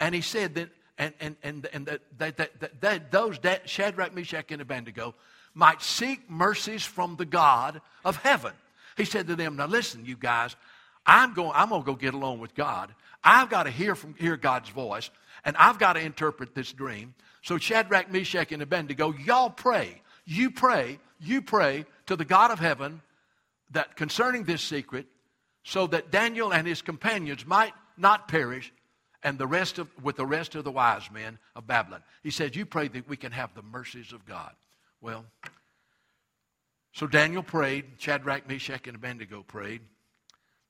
[0.00, 4.14] And he said that, and, and, and, and that, that, that, that those that Shadrach,
[4.14, 5.14] Meshach, and Abednego
[5.54, 8.52] might seek mercies from the God of heaven.
[8.96, 10.56] He said to them, Now listen, you guys,
[11.04, 12.94] I'm going, I'm going to go get along with God.
[13.22, 15.10] I've got to hear from hear God's voice,
[15.44, 17.14] and I've got to interpret this dream.
[17.42, 20.02] So Shadrach, Meshach, and Abednego, y'all pray.
[20.24, 20.98] You pray.
[21.20, 23.00] You pray to the God of heaven
[23.70, 25.06] that concerning this secret,
[25.64, 28.72] so that Daniel and his companions might not perish,
[29.26, 32.02] and the rest of with the rest of the wise men of Babylon.
[32.22, 34.54] He said, "You pray that we can have the mercies of God."
[35.00, 35.26] Well,
[36.92, 37.84] so Daniel prayed.
[37.98, 39.82] Shadrach, Meshach, and Abednego prayed.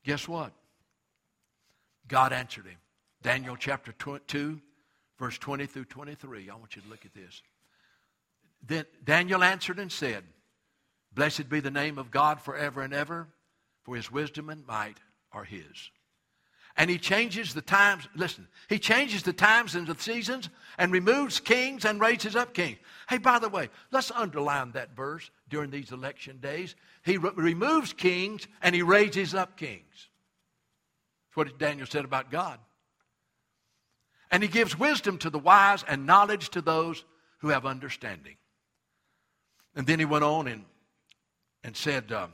[0.05, 0.53] Guess what?
[2.09, 2.79] God answered him.
[3.21, 4.61] Daniel chapter 2,
[5.19, 6.49] verse 20 through 23.
[6.49, 7.42] I want you to look at this.
[8.62, 10.25] Then Daniel answered and said,
[11.12, 13.29] Blessed be the name of God forever and ever,
[13.83, 14.99] for his wisdom and might
[15.33, 15.90] are his.
[16.77, 21.41] And he changes the times, listen, he changes the times and the seasons and removes
[21.41, 22.79] kings and raises up kings.
[23.09, 26.77] Hey, by the way, let's underline that verse during these election days.
[27.03, 30.09] He re- removes kings and he raises up kings.
[31.29, 32.59] That's what Daniel said about God.
[34.31, 37.05] And he gives wisdom to the wise and knowledge to those
[37.38, 38.37] who have understanding.
[39.75, 40.65] And then he went on and,
[41.63, 42.33] and said, um,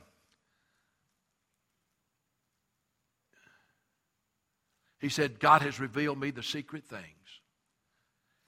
[5.03, 7.03] He said, God has revealed me the secret things.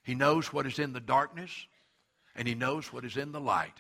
[0.04, 1.52] He knows what is in the darkness,
[2.34, 3.78] and He knows what is in the light,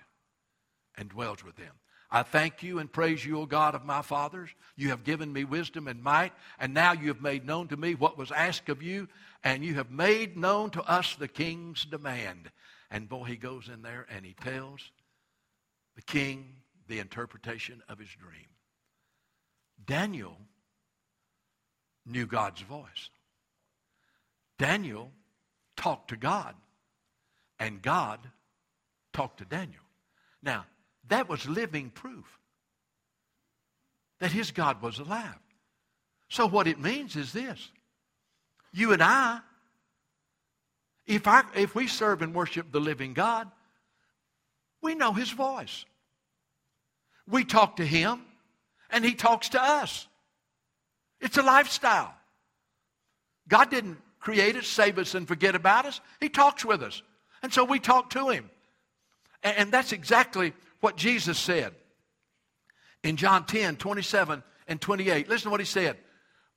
[0.97, 1.71] and dwells with them.
[2.11, 4.49] I thank you and praise you, O God of my fathers.
[4.75, 7.95] You have given me wisdom and might, and now you have made known to me
[7.95, 9.07] what was asked of you,
[9.43, 12.51] and you have made known to us the king's demand.
[12.91, 14.91] And boy, he goes in there and he tells
[15.95, 16.55] the king
[16.87, 18.47] the interpretation of his dream.
[19.85, 20.37] Daniel
[22.05, 23.09] knew God's voice.
[24.57, 25.11] Daniel
[25.75, 26.55] talked to God,
[27.59, 28.19] and God
[29.13, 29.81] talked to Daniel.
[30.41, 30.65] Now,
[31.07, 32.25] that was living proof
[34.19, 35.39] that his God was alive.
[36.29, 37.69] So, what it means is this
[38.71, 39.39] you and I,
[41.05, 43.49] if, I, if we serve and worship the living God,
[44.81, 45.85] we know his voice.
[47.27, 48.21] We talk to him,
[48.89, 50.07] and he talks to us.
[51.19, 52.13] It's a lifestyle.
[53.47, 56.01] God didn't create us, save us, and forget about us.
[56.19, 57.01] He talks with us.
[57.43, 58.49] And so we talk to him.
[59.43, 61.73] And that's exactly what Jesus said
[63.03, 65.29] in John 10 27 and 28.
[65.29, 65.97] Listen to what he said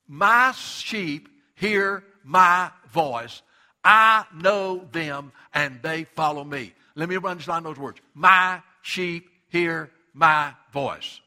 [0.07, 3.43] My sheep hear my voice.
[3.83, 6.73] I know them and they follow me.
[6.95, 8.01] Let me underline those words.
[8.13, 11.21] My sheep hear my voice.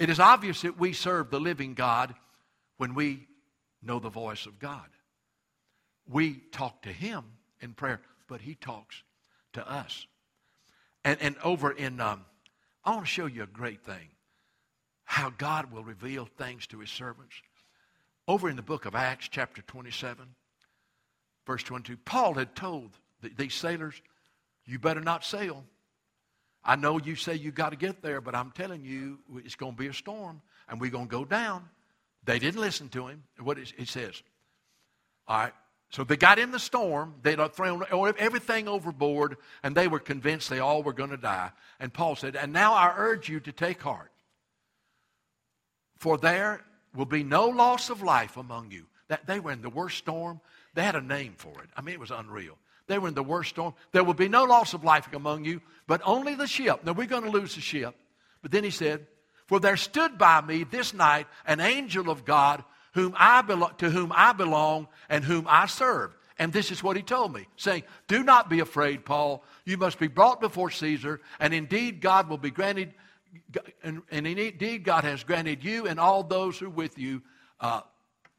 [0.00, 2.14] It is obvious that we serve the living God
[2.78, 3.26] when we
[3.82, 4.88] know the voice of God.
[6.10, 7.24] We talk to Him
[7.60, 9.02] in prayer, but He talks
[9.52, 10.06] to us.
[11.04, 12.24] And, and over in, um,
[12.82, 14.08] I want to show you a great thing
[15.04, 17.34] how God will reveal things to His servants.
[18.26, 20.24] Over in the book of Acts, chapter 27,
[21.46, 24.00] verse 22, Paul had told the, these sailors,
[24.64, 25.62] You better not sail.
[26.64, 29.72] I know you say you got to get there, but I'm telling you, it's going
[29.72, 31.68] to be a storm and we're going to go down.
[32.24, 33.24] They didn't listen to him.
[33.40, 34.22] What he says.
[35.26, 35.52] All right.
[35.90, 37.14] So they got in the storm.
[37.22, 37.84] They'd thrown
[38.18, 41.50] everything overboard, and they were convinced they all were going to die.
[41.80, 44.12] And Paul said, And now I urge you to take heart,
[45.96, 46.60] for there
[46.94, 48.86] will be no loss of life among you.
[49.08, 50.40] That they were in the worst storm.
[50.74, 51.70] They had a name for it.
[51.76, 52.56] I mean, it was unreal.
[52.90, 53.74] They were in the worst storm.
[53.92, 56.84] There will be no loss of life among you, but only the ship.
[56.84, 57.94] Now we're going to lose the ship.
[58.42, 59.06] But then he said,
[59.46, 62.64] For there stood by me this night an angel of God
[62.94, 66.16] whom I belo- to whom I belong and whom I serve.
[66.36, 69.44] And this is what he told me, saying, Do not be afraid, Paul.
[69.64, 72.92] You must be brought before Caesar, and indeed God will be granted,
[73.84, 77.22] and, and indeed God has granted you and all those who are with you.
[77.60, 77.82] Uh,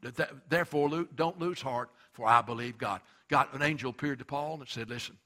[0.02, 3.00] th- therefore, don't lose heart, for I believe God.
[3.32, 5.18] God, an angel appeared to Paul and said, Listen,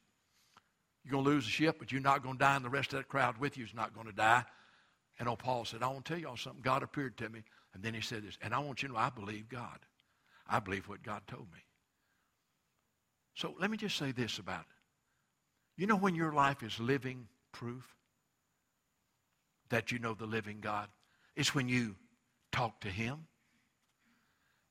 [1.03, 2.93] you're going to lose the ship, but you're not going to die, and the rest
[2.93, 4.45] of that crowd with you is not going to die.
[5.20, 6.62] And old Paul said, I want to tell y'all something.
[6.62, 7.43] God appeared to me.
[7.74, 9.80] And then he said this, and I want you to know I believe God.
[10.47, 11.60] I believe what God told me.
[13.34, 15.82] So let me just say this about it.
[15.82, 17.95] You know when your life is living proof
[19.70, 20.88] that you know the living God?
[21.36, 21.95] It's when you
[22.51, 23.26] talk to him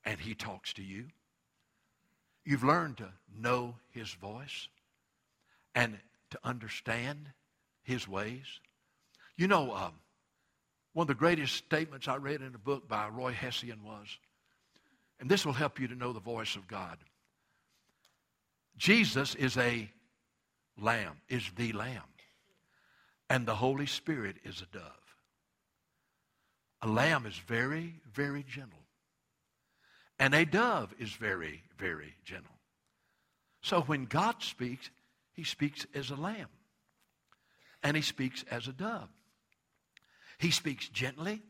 [0.04, 1.06] and he talks to you.
[2.44, 4.68] You've learned to know his voice
[5.74, 5.98] and
[6.30, 7.30] to understand
[7.82, 8.44] his ways.
[9.36, 9.92] You know, um,
[10.92, 14.06] one of the greatest statements I read in a book by Roy Hession was,
[15.18, 16.98] and this will help you to know the voice of God.
[18.76, 19.90] Jesus is a
[20.80, 22.02] lamb, is the lamb,
[23.30, 25.16] and the Holy Spirit is a dove.
[26.82, 28.83] A lamb is very, very gentle,
[30.18, 32.54] and a dove is very, very gentle.
[33.62, 34.90] So when God speaks,
[35.32, 36.48] he speaks as a lamb,
[37.82, 39.08] and he speaks as a dove.
[40.38, 41.42] He speaks gently,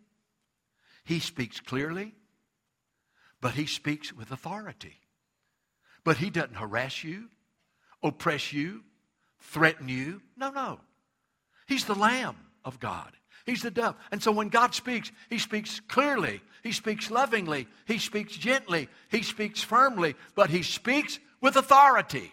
[1.05, 2.15] he speaks clearly,
[3.41, 5.01] but he speaks with authority.
[6.05, 7.29] But he doesn't harass you,
[8.03, 8.83] oppress you,
[9.41, 10.23] threaten you.
[10.37, 10.81] No, no.
[11.67, 13.13] He's the Lamb of God.
[13.47, 13.97] He's the dove.
[14.11, 19.23] And so when God speaks, he speaks clearly, he speaks lovingly, he speaks gently, he
[19.23, 22.33] speaks firmly, but he speaks with authority.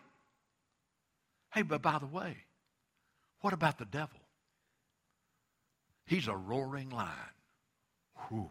[1.54, 2.38] Hey, but by the way,
[3.42, 4.20] what about the devil?
[6.06, 7.10] He's a roaring lion.
[8.30, 8.50] Whew.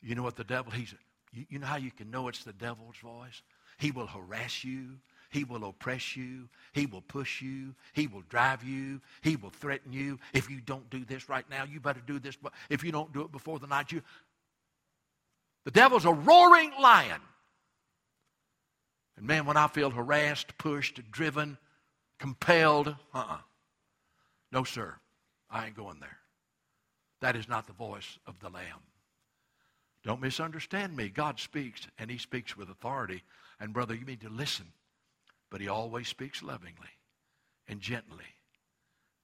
[0.00, 0.94] You know what the devil, he's,
[1.32, 3.42] you, you know how you can know it's the devil's voice?
[3.78, 4.98] He will harass you.
[5.32, 6.50] He will oppress you.
[6.74, 7.74] He will push you.
[7.94, 9.00] He will drive you.
[9.22, 10.20] He will threaten you.
[10.34, 12.36] If you don't do this right now, you better do this.
[12.36, 14.02] But If you don't do it before the night, you.
[15.64, 17.20] The devil's a roaring lion.
[19.16, 21.56] And man, when I feel harassed, pushed, driven,
[22.18, 23.34] compelled, uh uh-uh.
[23.34, 23.38] uh
[24.52, 24.94] No, sir.
[25.50, 26.18] I ain't going there.
[27.20, 28.82] That is not the voice of the Lamb.
[30.04, 31.08] Don't misunderstand me.
[31.08, 33.22] God speaks, and He speaks with authority.
[33.58, 34.66] And, brother, you need to listen.
[35.52, 36.88] But He always speaks lovingly
[37.68, 38.24] and gently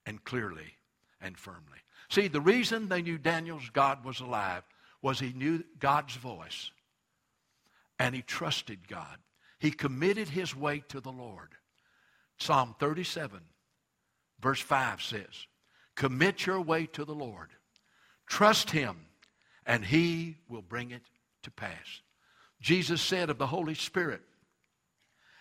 [0.05, 0.75] and clearly
[1.23, 1.79] and firmly.
[2.11, 4.63] See, the reason they knew Daniel's God was alive
[5.01, 6.71] was he knew God's voice
[7.99, 9.17] and he trusted God.
[9.59, 11.49] He committed his way to the Lord.
[12.39, 13.41] Psalm 37,
[14.39, 15.47] verse 5 says,
[15.95, 17.49] Commit your way to the Lord.
[18.27, 19.07] Trust him,
[19.65, 21.03] and he will bring it
[21.43, 22.03] to pass.
[22.61, 24.21] Jesus said of the Holy Spirit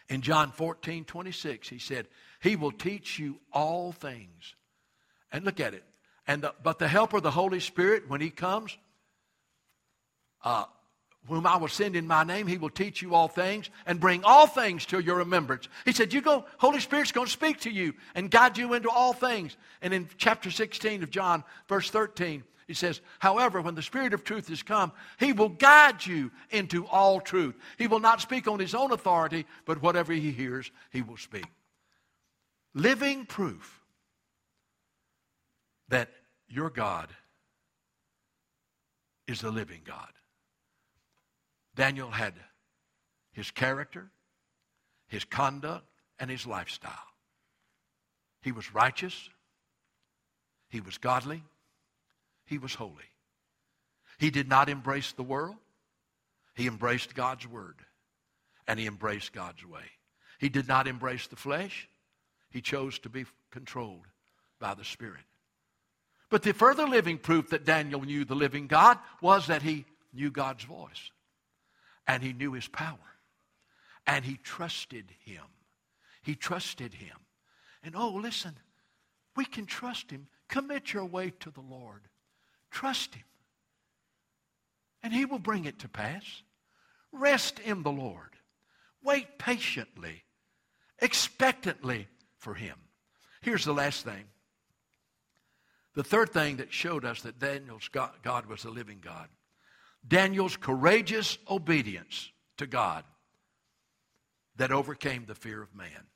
[0.09, 2.07] in John 14, 26, he said,
[2.41, 4.55] He will teach you all things.
[5.31, 5.83] And look at it.
[6.27, 8.77] And the, but the helper, of the Holy Spirit, when he comes,
[10.43, 10.65] uh,
[11.27, 14.23] whom I will send in my name, he will teach you all things and bring
[14.23, 15.67] all things to your remembrance.
[15.85, 18.89] He said, You go, Holy Spirit's going to speak to you and guide you into
[18.89, 19.57] all things.
[19.81, 24.23] And in chapter 16 of John, verse 13, he says, However, when the Spirit of
[24.23, 27.55] truth is come, he will guide you into all truth.
[27.77, 31.45] He will not speak on his own authority, but whatever he hears, he will speak.
[32.73, 33.81] Living proof
[35.89, 36.09] that
[36.49, 37.09] your God
[39.27, 40.11] is the living God.
[41.77, 42.33] Daniel had
[43.31, 44.09] his character,
[45.07, 45.85] his conduct,
[46.19, 46.91] and his lifestyle.
[48.41, 49.29] He was righteous.
[50.69, 51.43] He was godly.
[52.45, 53.11] He was holy.
[54.17, 55.57] He did not embrace the world.
[56.55, 57.75] He embraced God's word.
[58.67, 59.85] And he embraced God's way.
[60.39, 61.87] He did not embrace the flesh.
[62.49, 64.07] He chose to be controlled
[64.59, 65.21] by the Spirit.
[66.31, 70.31] But the further living proof that Daniel knew the living God was that he knew
[70.31, 71.11] God's voice
[72.07, 72.97] and he knew his power
[74.07, 75.43] and he trusted him.
[76.23, 77.17] He trusted him.
[77.83, 78.55] And oh, listen,
[79.35, 80.27] we can trust him.
[80.47, 82.01] Commit your way to the Lord.
[82.71, 83.23] Trust him.
[85.03, 86.23] And he will bring it to pass.
[87.11, 88.31] Rest in the Lord.
[89.03, 90.23] Wait patiently,
[90.99, 92.75] expectantly for him.
[93.41, 94.25] Here's the last thing.
[95.93, 99.27] The third thing that showed us that Daniel's God, God was a living God
[100.07, 103.03] Daniel's courageous obedience to God
[104.55, 106.07] that overcame the fear of man.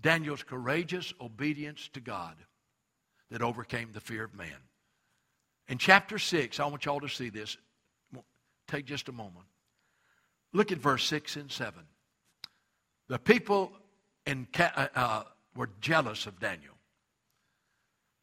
[0.00, 2.36] Daniel's courageous obedience to God
[3.30, 4.56] that overcame the fear of man.
[5.68, 7.56] In chapter 6, I want y'all to see this.
[8.68, 9.46] Take just a moment.
[10.52, 11.82] Look at verse 6 and 7.
[13.08, 13.72] The people
[14.26, 15.22] in, uh, uh,
[15.54, 16.74] were jealous of Daniel.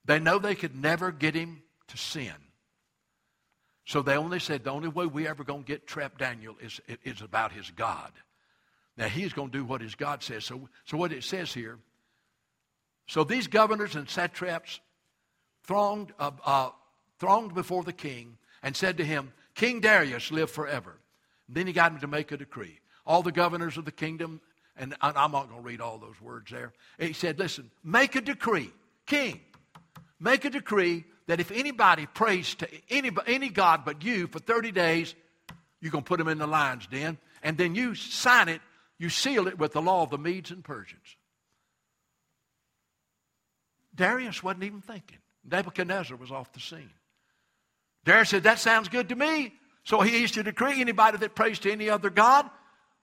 [0.06, 2.34] They know they could never get him to sin.
[3.86, 6.80] So they only said the only way we ever going to get trapped Daniel is,
[7.04, 8.12] is about his God.
[8.98, 10.46] Now he's going to do what his God says.
[10.46, 11.80] So, so what it says here,
[13.08, 14.80] so these governors and satraps
[15.64, 16.70] thronged, uh, uh,
[17.20, 20.96] thronged before the king and said to him, King Darius, live forever.
[21.48, 22.80] And then he got him to make a decree.
[23.06, 24.40] All the governors of the kingdom,
[24.78, 26.72] and I'm not going to read all those words there.
[26.98, 28.72] He said, listen, make a decree.
[29.06, 29.42] King,
[30.20, 34.72] make a decree that if anybody prays to any, any God but you for 30
[34.72, 35.16] days,
[35.80, 37.18] you're going to put them in the lion's den.
[37.42, 38.62] And then you sign it,
[38.98, 41.18] you seal it with the law of the Medes and Persians.
[43.96, 45.20] Darius wasn't even thinking.
[45.46, 46.90] Nebuchadnezzar was off the scene.
[48.06, 49.54] Darius said, That sounds good to me.
[49.84, 52.50] So he issued a decree anybody that prays to any other God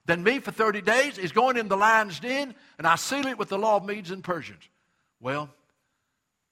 [0.07, 3.39] than me for 30 days is going in the lion's den, and I seal it
[3.39, 4.62] with the law of Medes and Persians.
[5.21, 5.51] Well,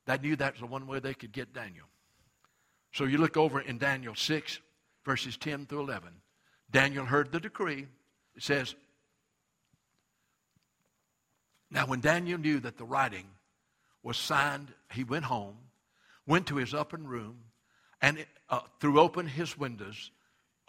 [0.09, 1.84] they knew that was the one way they could get Daniel.
[2.92, 4.59] So you look over in Daniel 6,
[5.04, 6.09] verses 10 through 11.
[6.70, 7.86] Daniel heard the decree.
[8.34, 8.74] It says,
[11.70, 13.26] Now when Daniel knew that the writing
[14.02, 15.56] was signed, he went home,
[16.26, 17.40] went to his upper room,
[18.00, 20.11] and uh, threw open his windows,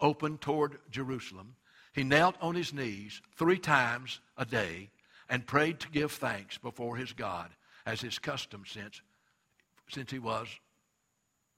[0.00, 1.56] open toward Jerusalem.
[1.94, 4.90] He knelt on his knees three times a day
[5.30, 7.48] and prayed to give thanks before his God,
[7.86, 9.00] as his custom since
[9.90, 10.48] since he was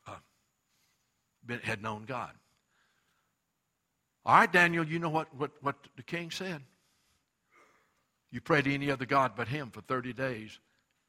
[0.07, 0.17] uh,
[1.45, 2.33] been, had known God.
[4.25, 6.63] All right, Daniel, you know what, what, what the king said.
[8.31, 10.59] You pray to any other God but him for 30 days,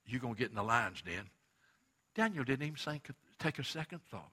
[0.05, 1.30] you're going to get in the lion's den.
[2.15, 3.09] Daniel didn't even think,
[3.39, 4.32] take a second thought.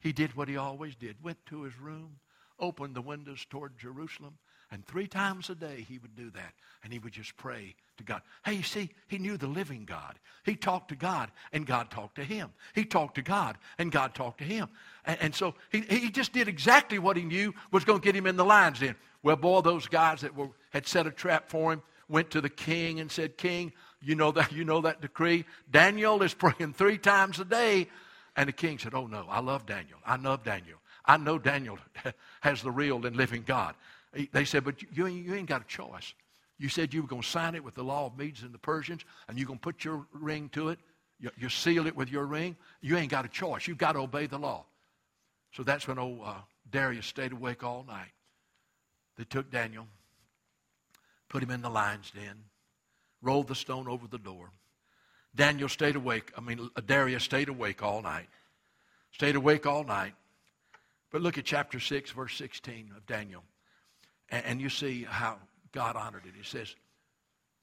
[0.00, 2.20] He did what he always did went to his room,
[2.58, 4.38] opened the windows toward Jerusalem,
[4.70, 6.54] and three times a day he would do that.
[6.84, 8.22] And he would just pray to God.
[8.44, 10.18] Hey, you see, he knew the living God.
[10.44, 12.50] He talked to God, and God talked to him.
[12.74, 14.68] He talked to God, and God talked to him.
[15.04, 18.16] And, and so he, he just did exactly what he knew was going to get
[18.16, 18.96] him in the lion's den.
[19.22, 22.48] Well, boy, those guys that were, had set a trap for him went to the
[22.48, 25.44] king and said, King, you know that, you know that decree?
[25.70, 27.88] Daniel is praying three times a day.
[28.36, 29.98] And the king said, Oh, no, I love Daniel.
[30.06, 30.78] I love Daniel.
[31.04, 31.78] I know Daniel
[32.40, 33.74] has the real and living God.
[34.32, 36.14] They said, but you, you ain't got a choice.
[36.58, 38.58] You said you were going to sign it with the law of Medes and the
[38.58, 40.78] Persians, and you're going to put your ring to it.
[41.20, 42.56] You, you seal it with your ring.
[42.80, 43.66] You ain't got a choice.
[43.66, 44.64] You've got to obey the law.
[45.52, 46.34] So that's when old uh,
[46.70, 48.12] Darius stayed awake all night.
[49.16, 49.86] They took Daniel,
[51.28, 52.44] put him in the lion's den,
[53.22, 54.50] rolled the stone over the door.
[55.34, 56.32] Daniel stayed awake.
[56.36, 58.28] I mean, Darius stayed awake all night.
[59.12, 60.14] Stayed awake all night.
[61.10, 63.42] But look at chapter 6, verse 16 of Daniel.
[64.30, 65.38] And, and you see how
[65.72, 66.34] God honored it.
[66.36, 66.74] He says,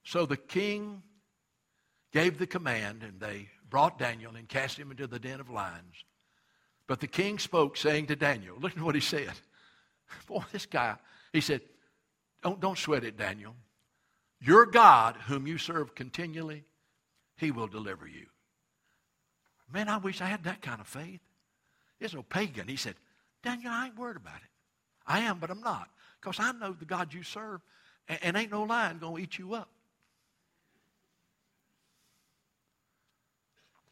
[0.04, 1.04] So the king
[2.12, 6.06] gave the command, and they brought Daniel and cast him into the den of lions.
[6.88, 9.32] But the king spoke, saying to Daniel, Look at what he said.
[10.28, 10.96] Boy, this guy,
[11.34, 11.62] he said,
[12.44, 13.56] Don't, don't sweat it, Daniel.
[14.42, 16.66] Your God, whom you serve continually,
[17.38, 18.28] he will deliver you.
[19.72, 21.22] Man, I wish I had that kind of faith.
[22.00, 22.68] There's no pagan.
[22.68, 22.96] He said,
[23.44, 24.50] Daniel, I ain't worried about it.
[25.08, 25.90] I am, but I'm not.
[26.22, 27.62] Because I know the God you serve,
[28.08, 29.70] and, ain't no lion going to eat you up.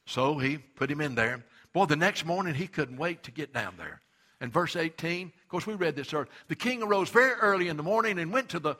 [0.05, 1.43] So he put him in there.
[1.71, 4.01] Boy, the next morning he couldn't wait to get down there.
[4.39, 6.27] And verse 18, of course, we read this earlier.
[6.49, 8.75] The king arose very early in the morning and went to the,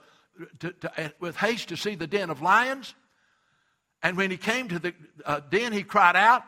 [0.60, 2.94] to, to, uh, with haste to see the den of lions.
[4.04, 4.94] And when he came to the
[5.26, 6.44] uh, den, he cried out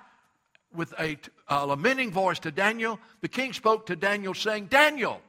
[0.74, 1.18] with a,
[1.48, 3.00] a lamenting voice to Daniel.
[3.22, 5.22] The king spoke to Daniel, saying, Daniel,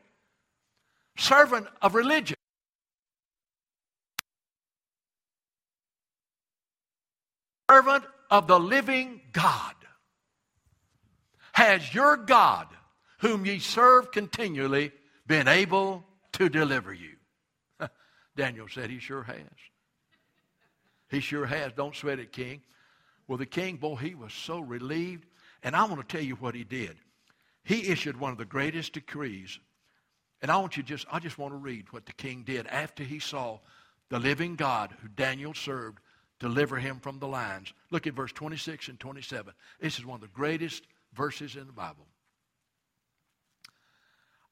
[1.17, 2.36] servant of religion.
[7.71, 9.75] Servant of the living God.
[11.53, 12.69] Has your God,
[13.21, 14.93] whom ye serve continually,
[15.27, 17.17] been able to deliver you?
[18.37, 19.37] Daniel said, He sure has.
[21.09, 21.73] He sure has.
[21.73, 22.63] Don't sweat it, King.
[23.29, 25.27] Well, the king, boy, he was so relieved.
[25.63, 26.97] And I want to tell you what he did.
[27.65, 29.59] He issued one of the greatest decrees.
[30.43, 33.03] And I want you just, I just want to read what the king did after
[33.03, 33.59] he saw
[34.11, 35.99] the living God who Daniel served
[36.39, 37.73] deliver him from the lions.
[37.91, 39.53] Look at verse 26 and 27.
[39.81, 40.85] This is one of the greatest
[41.15, 42.07] verses in the Bible.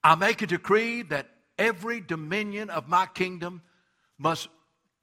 [0.02, 1.28] I make a decree that
[1.58, 3.62] every dominion of my kingdom
[4.18, 4.48] must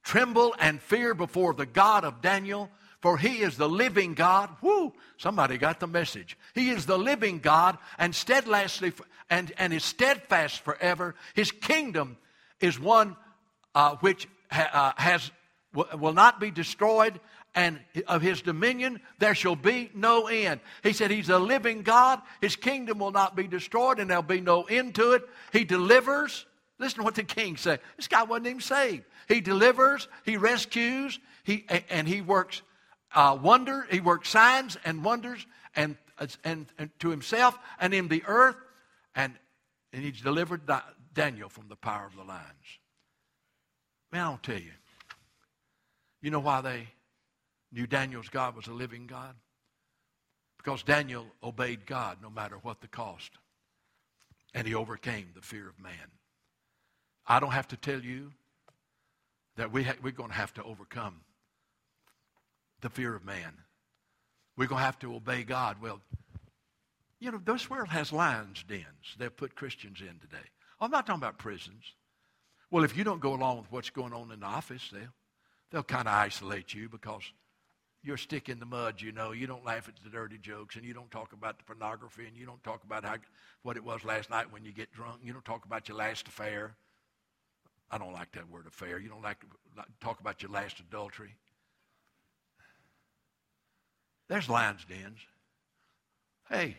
[0.04, 2.70] tremble and fear before the God of Daniel,
[3.00, 4.50] for he is the living God.
[4.62, 4.94] Whoo!
[5.18, 6.38] Somebody got the message.
[6.54, 8.94] He is the living God and steadfastly
[9.30, 11.16] and, and is steadfast forever.
[11.34, 12.18] His kingdom
[12.60, 13.16] is one
[13.74, 15.32] uh, which ha, uh, has
[15.74, 17.20] will not be destroyed,
[17.56, 20.60] and of his dominion there shall be no end.
[20.84, 22.22] He said he's a living God.
[22.42, 25.28] His kingdom will not be destroyed, and there'll be no end to it.
[25.54, 26.46] He delivers.
[26.80, 27.80] Listen to what the king said.
[27.96, 29.04] This guy wasn't even saved.
[29.28, 32.64] He delivers, he rescues, he, and he works
[33.14, 35.46] uh, wonder, he works signs and wonders
[35.76, 35.98] and,
[36.44, 38.56] and, and to himself and in the earth,
[39.16, 39.34] and,
[39.94, 40.62] and he's delivered
[41.14, 42.80] Daniel from the power of the lions.
[44.12, 44.72] Man, I'll tell you,
[46.22, 46.88] you know why they
[47.72, 49.36] knew Daniel's God was a living God?
[50.58, 53.32] Because Daniel obeyed God no matter what the cost.
[54.54, 56.12] And he overcame the fear of man.
[57.26, 58.32] I don't have to tell you
[59.56, 61.22] that we ha- we're going to have to overcome
[62.82, 63.54] the fear of man.
[64.58, 65.78] We're going to have to obey God.
[65.82, 66.02] Well,
[67.20, 70.44] you know, this world has lions' dens they've put Christians in today.
[70.80, 71.84] I'm not talking about prisons.
[72.72, 75.02] Well, if you don't go along with what's going on in the office, they'll,
[75.72, 77.24] they'll kind of isolate you because
[78.04, 79.32] you're stick in the mud, you know.
[79.32, 82.36] You don't laugh at the dirty jokes, and you don't talk about the pornography, and
[82.36, 83.18] you don't talk about how,
[83.64, 85.22] what it was last night when you get drunk.
[85.24, 86.76] You don't talk about your last affair.
[87.92, 89.00] I don't like that word affair.
[89.00, 91.36] You don't like to talk about your last adultery.
[94.30, 95.20] There's lion's dens.
[96.50, 96.78] Hey,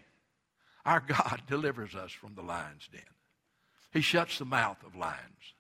[0.84, 3.02] our God delivers us from the lion's den.
[3.92, 5.54] He shuts the mouth of lions.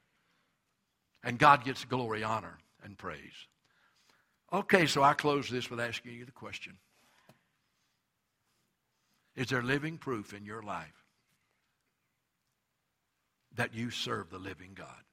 [1.22, 3.46] And God gets glory, honor, and praise.
[4.52, 6.74] Okay, so I close this with asking you the question
[9.34, 11.04] Is there living proof in your life
[13.54, 15.04] that you serve the living God?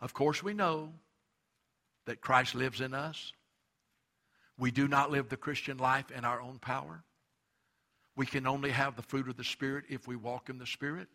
[0.00, 0.92] Of course, we know
[2.06, 3.32] that Christ lives in us.
[4.58, 7.04] We do not live the Christian life in our own power.
[8.14, 11.08] We can only have the fruit of the Spirit if we walk in the Spirit.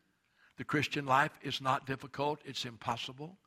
[0.57, 3.37] The Christian life is not difficult, it's impossible.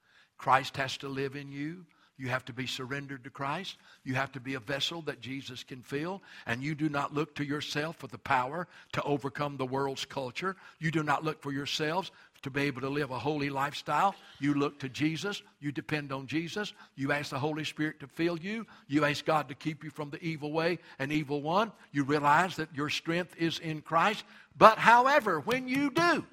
[0.44, 1.86] Christ has to live in you.
[2.18, 3.78] You have to be surrendered to Christ.
[4.04, 6.20] You have to be a vessel that Jesus can fill.
[6.44, 10.54] And you do not look to yourself for the power to overcome the world's culture.
[10.78, 12.10] You do not look for yourselves
[12.42, 14.14] to be able to live a holy lifestyle.
[14.38, 15.42] You look to Jesus.
[15.60, 16.74] You depend on Jesus.
[16.94, 18.66] You ask the Holy Spirit to fill you.
[18.86, 21.72] You ask God to keep you from the evil way and evil one.
[21.90, 24.26] You realize that your strength is in Christ.
[24.58, 26.26] But however, when you do,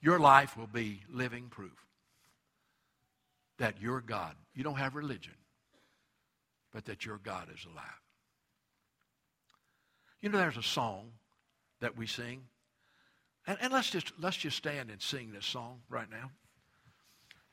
[0.00, 1.72] your life will be living proof
[3.62, 5.34] that your God, you don't have religion,
[6.74, 7.84] but that your God is alive.
[10.20, 11.12] You know, there's a song
[11.78, 12.42] that we sing.
[13.46, 16.32] And, and let's, just, let's just stand and sing this song right now.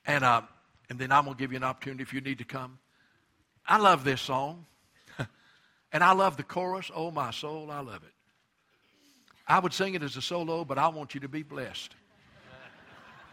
[0.03, 0.41] And, uh,
[0.89, 2.79] and then I'm going to give you an opportunity if you need to come.
[3.67, 4.65] I love this song.
[5.93, 6.89] and I love the chorus.
[6.91, 8.13] Oh, my soul, I love it.
[9.47, 11.93] I would sing it as a solo, but I want you to be blessed.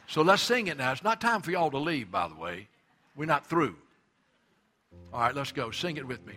[0.07, 0.93] So let's sing it now.
[0.93, 2.69] It's not time for y'all to leave, by the way.
[3.17, 3.77] We're not through.
[5.13, 5.71] All right, let's go.
[5.71, 6.35] Sing it with me.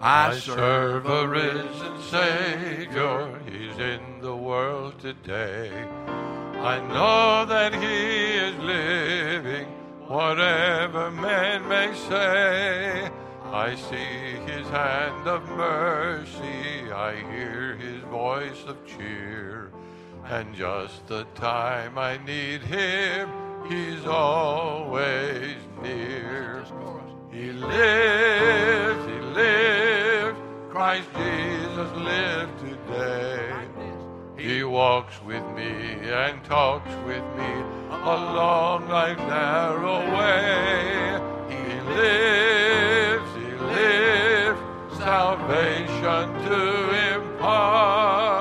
[0.00, 3.40] I, I serve a risen Savior.
[3.46, 5.70] He's in the world today.
[6.58, 9.66] I know that He is living,
[10.08, 13.10] whatever man may say.
[13.44, 16.90] I see His hand of mercy.
[16.92, 19.70] I hear His voice of cheer.
[20.26, 23.28] And just the time I need Him,
[23.68, 26.64] He's always near.
[27.30, 30.38] He lives, He lives.
[30.70, 33.52] Christ Jesus lives today.
[34.36, 37.52] He walks with me and talks with me
[37.90, 41.20] along life's narrow way.
[41.48, 44.60] He lives, He lives.
[44.98, 48.33] Salvation to impart.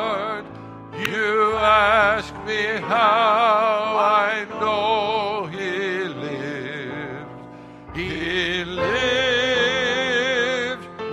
[1.76, 7.32] Ask me how I know He lives.
[7.96, 10.06] He lives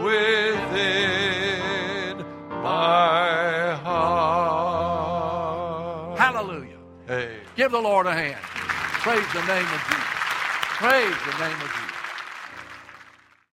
[0.04, 1.06] within
[2.62, 4.58] my heart.
[6.18, 6.76] Hallelujah.
[7.06, 7.38] Hey.
[7.56, 8.42] Give the Lord a hand.
[8.42, 10.04] Praise the name of Jesus.
[10.76, 11.89] Praise the name of Jesus.